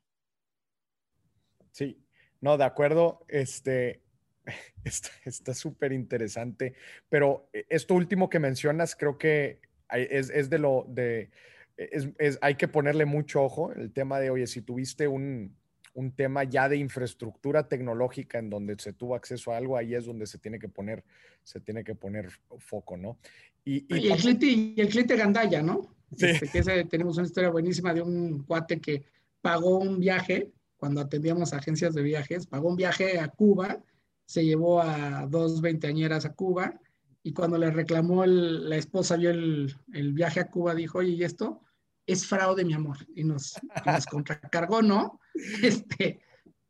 [1.72, 2.06] Sí,
[2.40, 3.24] no, de acuerdo.
[3.26, 4.03] Este,
[5.24, 6.74] está súper interesante,
[7.08, 11.30] pero esto último que mencionas creo que es, es de lo de,
[11.76, 15.56] es, es, hay que ponerle mucho ojo, el tema de, oye, si tuviste un,
[15.94, 20.04] un tema ya de infraestructura tecnológica en donde se tuvo acceso a algo, ahí es
[20.04, 21.04] donde se tiene que poner,
[21.42, 23.18] se tiene que poner foco, ¿no?
[23.64, 25.94] Y, y, y el, cliente, y el cliente Gandaya, ¿no?
[26.16, 26.26] Sí.
[26.26, 29.04] Este, que ese, tenemos una historia buenísima de un cuate que
[29.40, 33.82] pagó un viaje cuando atendíamos agencias de viajes, pagó un viaje a Cuba,
[34.26, 36.80] se llevó a dos veinteañeras a Cuba
[37.22, 41.12] y cuando le reclamó el, la esposa vio el, el, viaje a Cuba, dijo, oye,
[41.12, 41.62] ¿y esto?
[42.06, 42.98] Es fraude, mi amor.
[43.14, 45.20] Y nos, y nos contracargó, ¿no?
[45.62, 46.20] Este,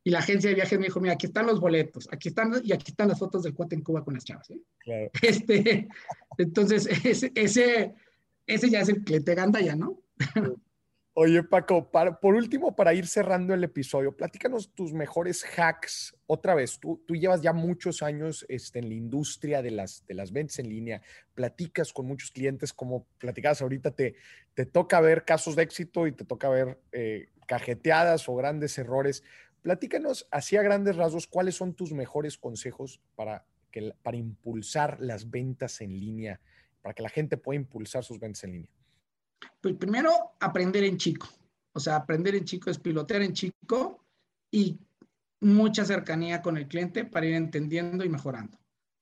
[0.06, 2.72] y la agencia de viajes me dijo, mira, aquí están los boletos, aquí están, y
[2.72, 4.50] aquí están las fotos del cuate en Cuba con las chavas.
[4.50, 4.60] ¿eh?
[4.78, 5.10] Claro.
[5.22, 5.88] Este,
[6.38, 7.94] entonces, ese, ese,
[8.46, 10.02] ese, ya es el cliente ganda ya, ¿no?
[11.16, 16.16] Oye, Paco, por último, para ir cerrando el episodio, platícanos tus mejores hacks.
[16.26, 20.14] Otra vez, tú, tú llevas ya muchos años este, en la industria de las, de
[20.14, 21.02] las ventas en línea,
[21.34, 24.16] platicas con muchos clientes, como platicabas ahorita, te,
[24.54, 29.22] te toca ver casos de éxito y te toca ver eh, cajeteadas o grandes errores.
[29.62, 35.30] Platícanos así a grandes rasgos cuáles son tus mejores consejos para, que, para impulsar las
[35.30, 36.40] ventas en línea,
[36.82, 38.70] para que la gente pueda impulsar sus ventas en línea.
[39.60, 41.28] Pues primero, aprender en chico.
[41.72, 44.04] O sea, aprender en chico es pilotear en chico
[44.50, 44.78] y
[45.40, 48.58] mucha cercanía con el cliente para ir entendiendo y mejorando.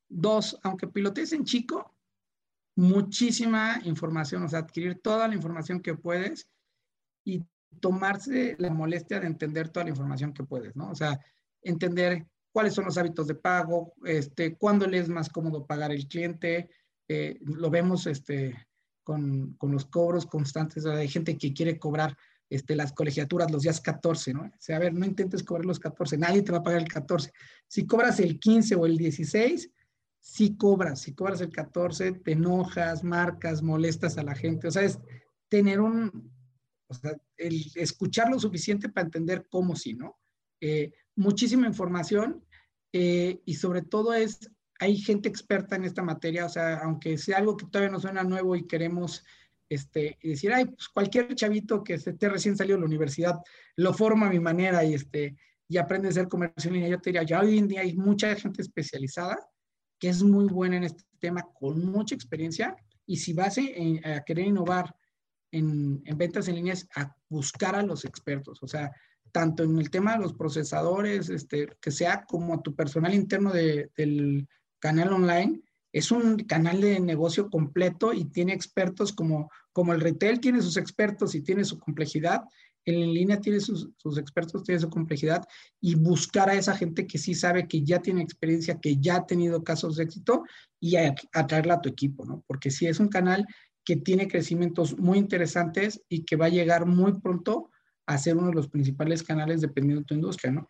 [0.09, 1.95] Dos, aunque pilotees en chico,
[2.77, 6.49] muchísima información, o sea, adquirir toda la información que puedes
[7.25, 7.45] y
[7.81, 10.91] tomarse la molestia de entender toda la información que puedes, ¿no?
[10.91, 11.21] O sea,
[11.63, 16.07] entender cuáles son los hábitos de pago, este, cuándo le es más cómodo pagar el
[16.07, 16.71] cliente,
[17.09, 18.67] eh, lo vemos este,
[19.03, 22.17] con, con, los cobros constantes, hay gente que quiere cobrar
[22.49, 24.43] este, las colegiaturas los días 14, ¿no?
[24.43, 26.89] O sea, a ver, no intentes cobrar los 14, nadie te va a pagar el
[26.89, 27.33] 14.
[27.67, 29.71] Si cobras el 15 o el 16,
[30.21, 34.83] sí cobras, si cobras el 14, te enojas, marcas, molestas a la gente, o sea,
[34.83, 34.99] es
[35.49, 36.31] tener un,
[36.89, 40.19] o sea, escuchar lo suficiente para entender cómo sí, ¿no?
[40.61, 42.45] Eh, muchísima información
[42.93, 44.51] eh, y sobre todo es,
[44.83, 48.25] hay gente experta en esta materia, o sea, aunque sea algo que todavía nos suena
[48.25, 49.25] nuevo y queremos
[49.69, 53.39] este, decir, ay, pues cualquier chavito que esté recién salido de la universidad
[53.77, 55.37] lo forma a mi manera y, este,
[55.69, 56.89] y aprende a hacer comercio en línea.
[56.89, 59.39] Yo te diría, ya hoy en día hay mucha gente especializada
[60.01, 62.75] que es muy buena en este tema, con mucha experiencia,
[63.07, 63.61] y si vas a,
[64.17, 64.93] a querer innovar
[65.53, 68.91] en, en, ventas en línea a buscar a los expertos, o sea,
[69.31, 73.53] tanto en el tema de los procesadores, este, que sea como a tu personal interno
[73.53, 74.49] de, del
[74.83, 75.63] canal online,
[75.93, 80.77] es un canal de negocio completo y tiene expertos como, como el retail tiene sus
[80.77, 82.43] expertos y tiene su complejidad,
[82.85, 85.47] en línea tiene sus, sus, expertos, tiene su complejidad
[85.81, 89.27] y buscar a esa gente que sí sabe, que ya tiene experiencia, que ya ha
[89.27, 90.43] tenido casos de éxito
[90.81, 92.43] y atraerla a tu equipo, ¿no?
[92.49, 93.47] Porque si es un canal
[93.85, 97.71] que tiene crecimientos muy interesantes y que va a llegar muy pronto
[98.07, 100.67] a ser uno de los principales canales dependiendo de tu industria, ¿no?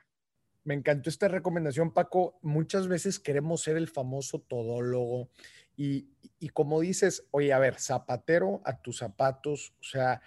[0.65, 2.39] Me encantó esta recomendación, Paco.
[2.43, 5.29] Muchas veces queremos ser el famoso todólogo
[5.77, 6.09] y,
[6.39, 10.23] y como dices, oye, a ver, zapatero a tus zapatos, o sea,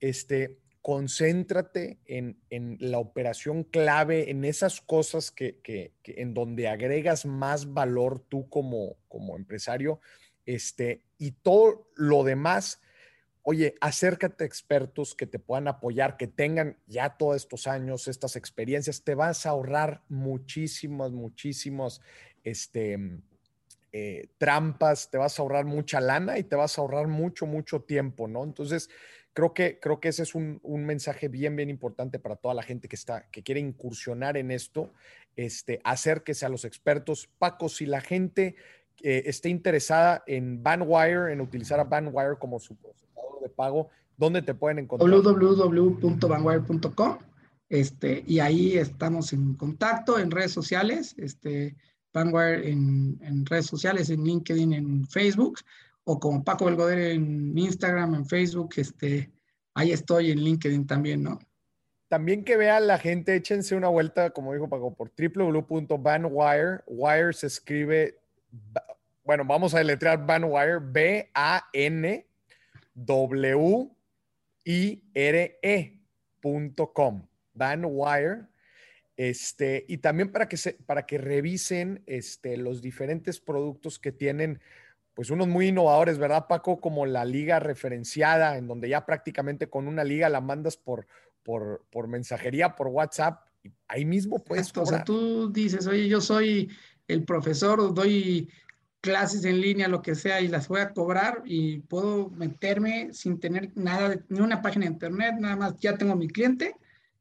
[0.00, 6.68] este, concéntrate en, en, la operación clave, en esas cosas que, que, que, en donde
[6.68, 10.00] agregas más valor tú como, como empresario
[10.46, 12.80] este, y todo lo demás,
[13.48, 18.34] oye, acércate a expertos que te puedan apoyar, que tengan ya todos estos años, estas
[18.34, 22.02] experiencias, te vas a ahorrar muchísimos, muchísimos,
[22.42, 22.98] este,
[23.92, 27.82] eh, trampas, te vas a ahorrar mucha lana y te vas a ahorrar mucho, mucho
[27.82, 28.42] tiempo, ¿no?
[28.42, 28.90] Entonces,
[29.32, 32.88] creo que, creo que ese es un, mensaje bien, bien importante para toda la gente
[32.88, 34.92] que, está, que quiere incursionar en esto,
[35.36, 37.30] este, acérquese a los expertos.
[37.38, 38.56] Paco, si la gente
[39.04, 42.74] eh, esté interesada en Bandwire, en utilizar a Bandwire como su
[43.56, 45.10] pago, ¿dónde te pueden encontrar?
[45.10, 47.18] www.bandwire.com
[47.68, 51.14] este, y ahí estamos en contacto en redes sociales.
[51.18, 51.76] Este,
[52.12, 55.58] Vanguard en, redes sociales, en LinkedIn, en Facebook,
[56.04, 59.30] o como Paco Belgoder en Instagram, en Facebook, este,
[59.74, 61.38] ahí estoy en LinkedIn también, ¿no?
[62.08, 66.84] También que vean la gente, échense una vuelta, como dijo Paco, por www.banwire.
[66.86, 68.18] Wire se escribe,
[69.24, 70.78] bueno, vamos a deletrear Banwire,
[72.96, 73.92] B-A-N-W-I-R-E.com.
[77.54, 78.48] Banwire
[79.16, 84.60] este, y también para que, se, para que revisen este, los diferentes productos que tienen,
[85.14, 86.80] pues unos muy innovadores, ¿verdad, Paco?
[86.80, 91.06] Como la liga referenciada, en donde ya prácticamente con una liga la mandas por,
[91.42, 96.20] por, por mensajería, por WhatsApp, y ahí mismo puedes O sea, tú dices, oye, yo
[96.20, 96.70] soy
[97.08, 98.50] el profesor, doy
[99.00, 103.38] clases en línea, lo que sea, y las voy a cobrar y puedo meterme sin
[103.38, 106.74] tener nada, ni una página de internet, nada más, ya tengo mi cliente,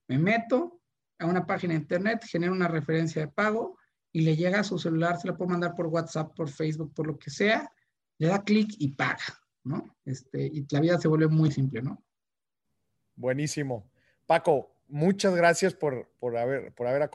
[0.08, 0.80] me meto,
[1.20, 3.78] a una página de internet, genera una referencia de pago
[4.12, 7.08] y le llega a su celular, se la puede mandar por WhatsApp, por Facebook, por
[7.08, 7.72] lo que sea,
[8.18, 9.96] le da clic y paga, ¿no?
[10.06, 12.04] Este, y la vida se vuelve muy simple, ¿no?
[13.16, 13.90] Buenísimo.
[14.26, 17.10] Paco, muchas gracias por, por, haber, por haber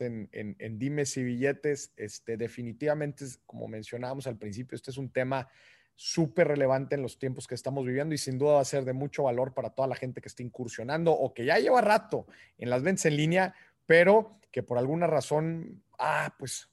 [0.00, 1.92] en, en, en Dimes y Billetes.
[1.96, 5.48] Este, definitivamente, como mencionábamos al principio, este es un tema
[5.96, 8.92] súper relevante en los tiempos que estamos viviendo y sin duda va a ser de
[8.92, 12.26] mucho valor para toda la gente que esté incursionando o que ya lleva rato
[12.58, 13.54] en las ventas en línea,
[13.86, 16.68] pero que por alguna razón, ah, pues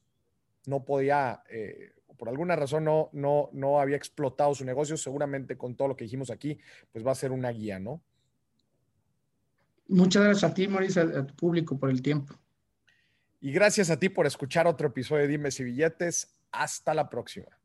[0.65, 5.75] no podía, eh, por alguna razón no, no, no había explotado su negocio, seguramente con
[5.75, 6.59] todo lo que dijimos aquí,
[6.91, 8.01] pues va a ser una guía, ¿no?
[9.91, 12.33] Muchas gracias a ti, Mauricio, a tu público por el tiempo.
[13.41, 16.33] Y gracias a ti por escuchar otro episodio de Dime si Billetes.
[16.51, 17.60] Hasta la próxima.